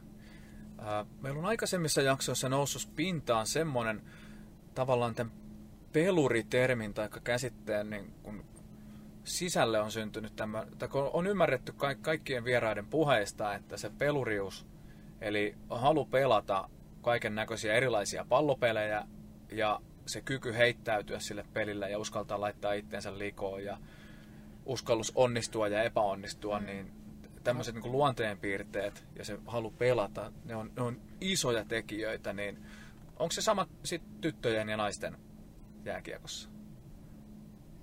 [1.21, 4.03] Meillä on aikaisemmissa jaksoissa noussut pintaan semmoinen
[4.75, 5.33] tavallaan tämän
[5.93, 8.45] peluritermin tai käsitteen niin kun
[9.25, 14.67] sisälle on syntynyt tämä, tai kun on ymmärretty ka- kaikkien vieraiden puheista, että se pelurius,
[15.21, 16.69] eli halu pelata
[17.03, 19.07] kaiken näköisiä erilaisia pallopelejä
[19.53, 23.79] ja se kyky heittäytyä sille pelille ja uskaltaa laittaa itteensä likoon ja
[24.67, 26.67] uskallus onnistua ja epäonnistua, mm.
[26.67, 26.93] niin
[27.45, 32.67] tämmöiset niin luonteenpiirteet ja se halu pelata, ne on, ne on isoja tekijöitä, niin
[33.19, 35.17] onko se sama sit tyttöjen ja naisten
[35.85, 36.49] jääkiekossa?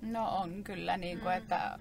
[0.02, 1.78] No on kyllä, niin kuin, että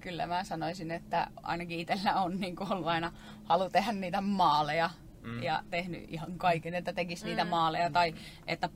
[0.00, 3.12] kyllä mä sanoisin, että ainakin itsellä on niin kuin ollut aina
[3.44, 4.90] halu tehdä niitä maaleja
[5.22, 5.42] Mm.
[5.42, 7.50] ja tehnyt ihan kaiken, että tekisi niitä Mm.
[7.50, 8.14] maaleja tai
[8.46, 8.68] että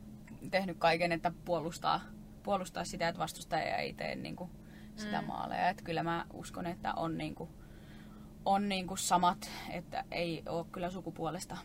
[0.50, 2.00] tehnyt kaiken, että puolustaa,
[2.42, 4.50] puolustaa sitä, että vastustaja ei tee niin kuin
[4.98, 5.26] sitä Mm.
[5.26, 5.68] maaleja.
[5.68, 7.50] Että kyllä mä uskon, että on, niin kuin,
[8.44, 11.56] on niin kuin samat, että ei ole kyllä sukupuolesta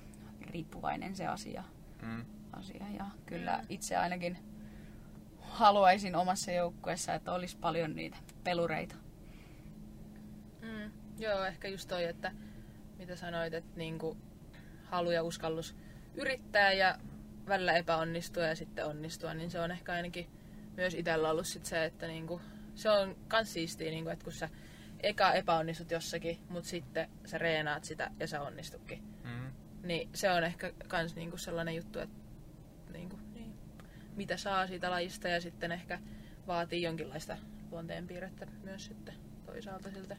[0.41, 1.63] riippuvainen se asia.
[2.01, 2.25] Mm.
[2.53, 2.85] asia.
[2.97, 4.37] Ja kyllä itse ainakin
[5.39, 8.95] haluaisin omassa joukkueessa, että olisi paljon niitä pelureita.
[10.61, 10.91] Mm.
[11.19, 12.31] Joo, ehkä just toi, että
[12.97, 14.17] mitä sanoit, että niinku
[14.83, 15.75] halu ja uskallus
[16.15, 16.97] yrittää ja
[17.47, 20.29] välillä epäonnistua ja sitten onnistua, niin se on ehkä ainakin
[20.75, 22.41] myös itsellä ollut sit se, että niinku,
[22.75, 24.49] se on kans siistiä, niinku, että kun sä
[24.99, 29.03] eka epäonnistut jossakin, mutta sitten sä reenaat sitä ja sä onnistukin.
[29.23, 29.51] Mm.
[29.83, 32.15] Niin se on ehkä kans niinku sellainen juttu, että
[32.93, 33.53] niinku, niin,
[34.15, 35.99] mitä saa siitä lajista ja sitten ehkä
[36.47, 37.37] vaatii jonkinlaista
[37.71, 39.15] luonteenpiirrettä myös sitten
[39.45, 40.17] toisaalta siltä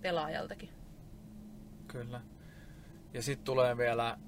[0.00, 0.68] pelaajaltakin.
[1.88, 2.20] Kyllä.
[3.14, 4.18] Ja sitten tulee vielä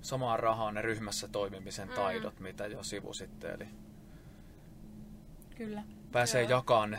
[0.00, 1.94] samaan rahaan ne ryhmässä toimimisen Mm.
[1.94, 3.52] taidot, mitä jo sivusitte.
[3.52, 3.68] Eli
[5.56, 5.82] Kyllä.
[6.12, 6.50] Pääsee Joo.
[6.50, 6.98] jakamaan ne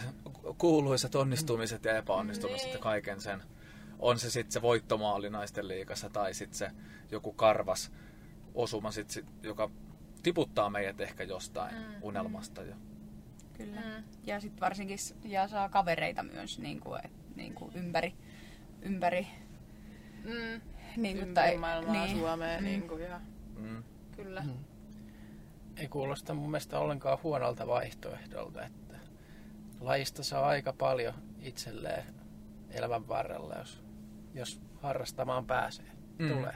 [0.58, 2.74] kuuluisat onnistumiset ja epäonnistumiset Niin.
[2.74, 3.44] ja kaiken sen.
[4.00, 6.72] On se sitten se voittomaali naisten liigassa tai sitten se
[7.12, 7.92] joku karvas
[8.56, 9.70] osuma, sit, sit, joka
[10.24, 11.84] tiputtaa meidät ehkä jostain Mm.
[12.02, 12.62] unelmasta.
[12.64, 12.74] Jo.
[13.58, 13.82] Kyllä.
[13.82, 14.04] Mm.
[14.24, 18.14] Ja sitten varsinkin ja saa kavereita myös niin kuin, et, niin kuin ympäri,
[18.82, 19.28] ympäri
[20.24, 20.62] Mm.
[21.02, 22.60] niin kuin, Ympäri maailmaa niin, Suomeen.
[22.62, 22.66] mm.
[22.66, 23.22] Niin kuin, ja,
[23.58, 23.84] Mm.
[24.16, 24.42] kyllä.
[24.42, 24.54] Mm.
[25.78, 28.83] ei kuulosta mun mielestä ollenkaan huonolta vaihtoehdolta, että
[29.86, 32.04] lajista saa aika paljon itselleen
[32.70, 33.84] elämän varrella, jos,
[34.34, 35.92] jos harrastamaan pääsee.
[36.20, 36.30] Mm.
[36.30, 36.56] Tulee.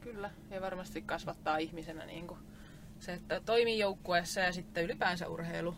[0.00, 0.30] Kyllä.
[0.50, 2.40] Ja varmasti kasvattaa ihmisenä niin kuin,
[2.98, 5.76] se, että toimii joukkueessa ja sitten ylipäänsä urheilu.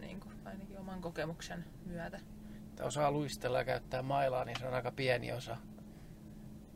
[0.00, 2.20] Niin kuin, ainakin oman kokemuksen myötä.
[2.68, 5.56] Että osaa luistella ja käyttää mailaa, niin se on aika pieni osa,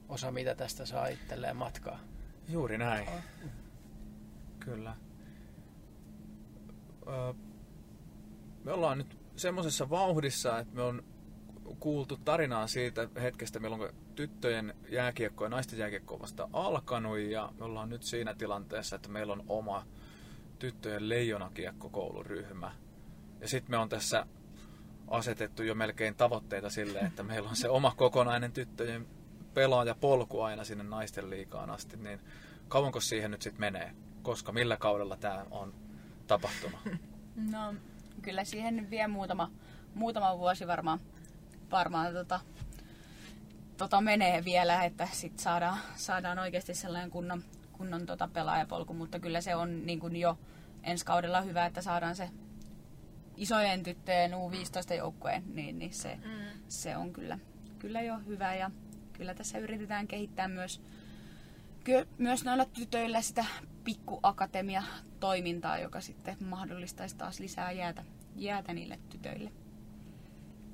[0.09, 2.01] osa mitä tästä saa itselleen matkaa.
[2.49, 3.09] Juuri näin.
[3.09, 3.15] Oh.
[4.61, 4.97] Kyllä.
[7.07, 7.35] Ö,
[8.65, 11.05] me ollaan nyt semmoisessa vauhdissa, että me on
[11.81, 17.65] kuultu tarinaa siitä hetkestä, milloin tyttöjen jääkiekko ja naisten jääkiekko on vasta alkanut ja me
[17.65, 19.87] ollaan nyt siinä tilanteessa, että meillä on oma
[20.59, 22.73] tyttöjen leijonakiekkokouluryhmä.
[23.41, 24.27] Ja sitten me on tässä
[25.09, 29.07] asetettu jo melkein tavoitteita sille, että meillä on se oma kokonainen tyttöjen
[29.55, 32.21] pelaajapolku aina sinne naisten liikaan asti, niin
[32.69, 33.95] kauanko siihen nyt sitten menee?
[34.23, 35.75] Koska millä kaudella tämä on
[36.27, 36.81] tapahtunut?
[37.51, 37.75] No,
[38.23, 39.51] kyllä siihen vie muutama,
[39.95, 41.01] muutama vuosi varmaan,
[41.71, 42.41] varmaan tota,
[43.77, 47.43] tota menee vielä, että sit saadaan, saadaan oikeasti sellainen kunnon,
[47.73, 50.39] kunnon tota pelaajapolku, mutta kyllä se on niin kuin jo
[50.83, 52.31] ensi kaudella hyvä, että saadaan se
[53.37, 56.61] isojen tyttöjen U15 joukkueen, niin, niin se, Mm.
[56.69, 57.39] se on kyllä,
[57.79, 58.55] kyllä jo hyvä.
[58.55, 58.71] Ja
[59.13, 60.81] kyllä tässä yritetään kehittää myös,
[61.85, 63.45] ky- myös noilla tytöillä sitä
[63.85, 68.05] pikkuakatemia-toimintaa, joka sitten mahdollistaisi taas lisää jäätä,
[68.37, 69.53] jäätä niille tytöille.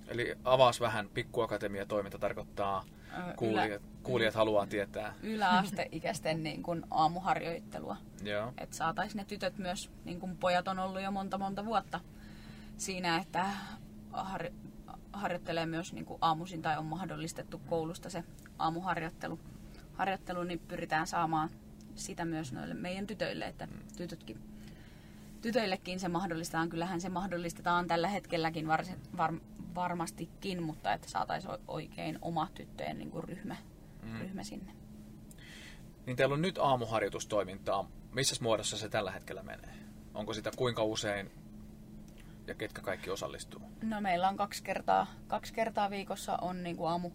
[0.09, 2.85] Eli avaas vähän pikkuakatemia toiminta tarkoittaa,
[3.37, 5.15] kuulijat, kuulijat haluaa tietää.
[5.23, 7.97] yläasteikäisten niin kuin aamuharjoittelua.
[8.23, 8.53] Joo.
[8.59, 12.01] Että saataisiin ne tytöt myös, niin kuin pojat on ollut jo monta monta vuotta
[12.77, 13.47] siinä, että
[14.13, 14.51] har,
[15.13, 18.25] harjoittelee myös niin kuin aamuisin tai on mahdollistettu koulusta se
[18.59, 19.39] aamuharjoittelu.
[19.97, 21.51] Harjoittelu, niin pyritään saamaan
[21.94, 24.40] sitä myös noille meidän tytöille, että tytötkin,
[25.42, 26.68] tytöillekin se mahdollistetaan.
[26.68, 29.32] Kyllähän se mahdollistetaan tällä hetkelläkin varsin, var,
[29.74, 33.57] varmastikin, mutta että saataisiin oikein oma tyttöjen niin kuin ryhmä,
[34.03, 34.18] Mm.
[34.20, 34.72] ryhmä sinne.
[36.07, 37.90] Niin teillä on nyt aamuharjoitustoimintaa.
[38.12, 39.74] Missä muodossa se tällä hetkellä menee?
[40.14, 41.30] Onko sitä kuinka usein
[42.47, 43.62] ja ketkä kaikki osallistuu?
[43.82, 47.11] No meillä on kaksi kertaa, kaksi kertaa viikossa on niin kuin aamu,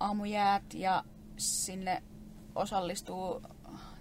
[0.00, 1.04] aamujäät ja
[1.42, 2.02] sinne
[2.54, 3.42] osallistuu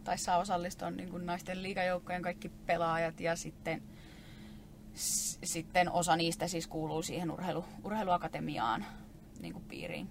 [0.03, 3.81] tai saa osallistua niin kuin naisten liikajoukkojen kaikki pelaajat ja sitten,
[4.95, 8.85] s- sitten osa niistä siis kuuluu siihen urheilu, urheiluakatemiaan
[9.39, 10.07] niin kuin piiriin.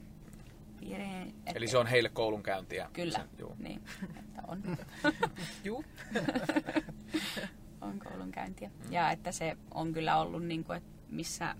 [0.80, 2.90] piiriin et- Eli se on heille koulunkäyntiä.
[2.92, 3.56] Kyllä, Se, juu.
[3.58, 3.82] niin,
[4.18, 4.62] että on,
[5.64, 5.84] Juu.
[7.80, 8.70] on koulunkäyntiä.
[8.90, 11.54] Ja että se on kyllä ollut niin kuin, että missä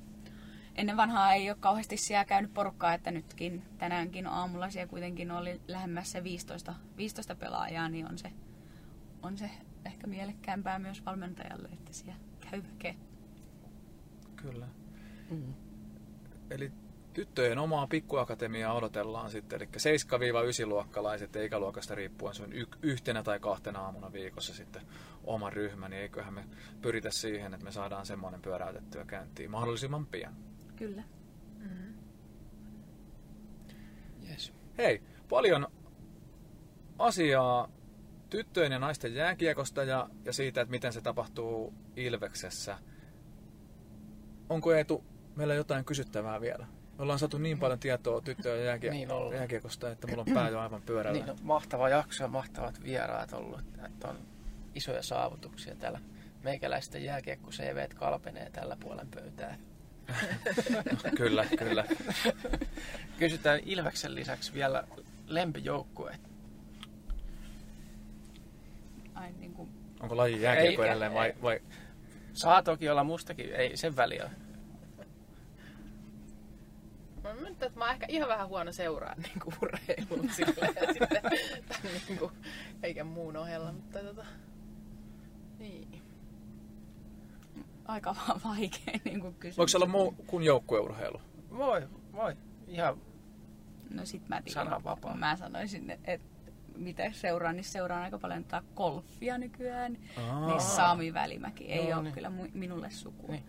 [0.75, 5.61] ennen vanhaa ei ole kauheasti siellä käynyt porukkaa, että nytkin tänäänkin aamulla siellä kuitenkin oli
[5.69, 8.33] lähemmässä 15, 15 pelaajaa, niin on se,
[9.23, 9.51] on se
[9.85, 12.95] ehkä mielekkäämpää myös valmentajalle, että siellä käy väkeä.
[14.37, 14.69] Kyllä.
[15.31, 15.55] Mm.
[16.51, 16.73] Eli
[17.13, 23.41] tyttöjen omaa pikkuakatemiaa odotellaan sitten, eli 7-9-luokkalaiset ja ikäluokasta riippuen se on y- yhtenä tai
[23.41, 24.83] kahtena aamuna viikossa sitten
[25.25, 26.45] oma ryhmä, niin eiköhän me
[26.83, 30.50] pyritä siihen, että me saadaan semmoinen pyöräytettyä käyntiin mahdollisimman pian.
[30.81, 31.03] Kyllä.
[31.59, 31.95] Mm.
[34.31, 34.53] Yes.
[34.79, 35.67] Hei, paljon
[36.99, 37.69] asiaa
[38.31, 42.79] tyttöjen ja naisten jääkiekosta ja, ja siitä, että miten se tapahtuu Ilveksessä.
[44.49, 45.05] Onko Eetu
[45.37, 46.67] meillä jotain kysyttävää vielä?
[46.97, 50.61] Me ollaan saatu niin paljon tietoa tyttöjen jääkie- Niin jääkiekosta, että mulla on pää jo
[50.61, 51.19] aivan pyörällä.
[51.19, 53.61] Niin, no, mahtava jakso ja mahtavat vieraat ollut.
[53.87, 54.17] Että on
[54.75, 56.01] isoja saavutuksia täällä.
[56.45, 59.57] Meikäläisten jääkiekko CV kalpenee tällä puolen pöytää.
[61.17, 61.85] Kyllä, kyllä.
[63.19, 64.85] Kysytään Ilveksen lisäksi vielä
[65.27, 66.21] lempijoukkueet.
[69.15, 69.69] Ai, niin kuin,
[70.01, 71.61] Onko laji jääkiekko edelleen vai, vai
[72.33, 74.31] Saa toki olla mustakin, ei sen väliä.
[77.23, 80.87] Mä mietin, että mä oon ehkä ihan vähän huono seuraa niin kuin urheilua silleen, ja
[80.93, 81.23] sitten
[81.69, 82.33] tämän niin kuin,
[82.83, 84.25] eikä muun ohella, mutta tota,
[85.59, 86.00] niin.
[87.87, 89.59] Aika va- vaikea niin kuin kysymys.
[89.59, 91.21] voiko se olla muu kuin joukkueurheilu?
[91.57, 92.37] Voi, voi.
[92.69, 92.99] Ihan
[93.91, 94.65] No sit mä tiedän.
[94.67, 95.17] Sananvapaa.
[95.17, 96.27] Mä sanoisin, että
[96.77, 99.99] mitä seuraan, niin seuraan aika paljon tätä golfia nykyään.
[100.17, 100.47] Aa.
[100.47, 102.15] Niin Sami Välimäki ei No ole niin.
[102.15, 103.33] kyllä minulle suku.
[103.33, 103.45] Niin.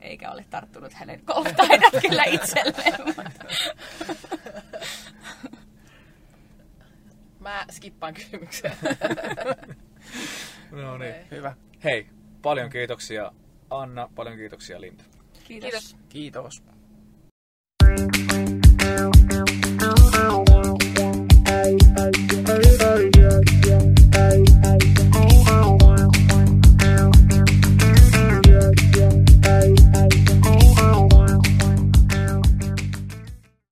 [0.00, 2.94] Eikä ole tarttunut hänen golftaidot kyllä itselleen.
[7.40, 8.72] Mä skippaan kysymyksen.
[10.70, 11.14] No niin.
[11.30, 11.54] Hyvä.
[11.84, 12.06] Hei,
[12.42, 13.32] paljon kiitoksia
[13.70, 15.04] Anna, paljon kiitoksia Linda.
[15.44, 15.96] Kiitos.
[16.08, 16.62] Kiitos.
[16.62, 16.62] Kiitos.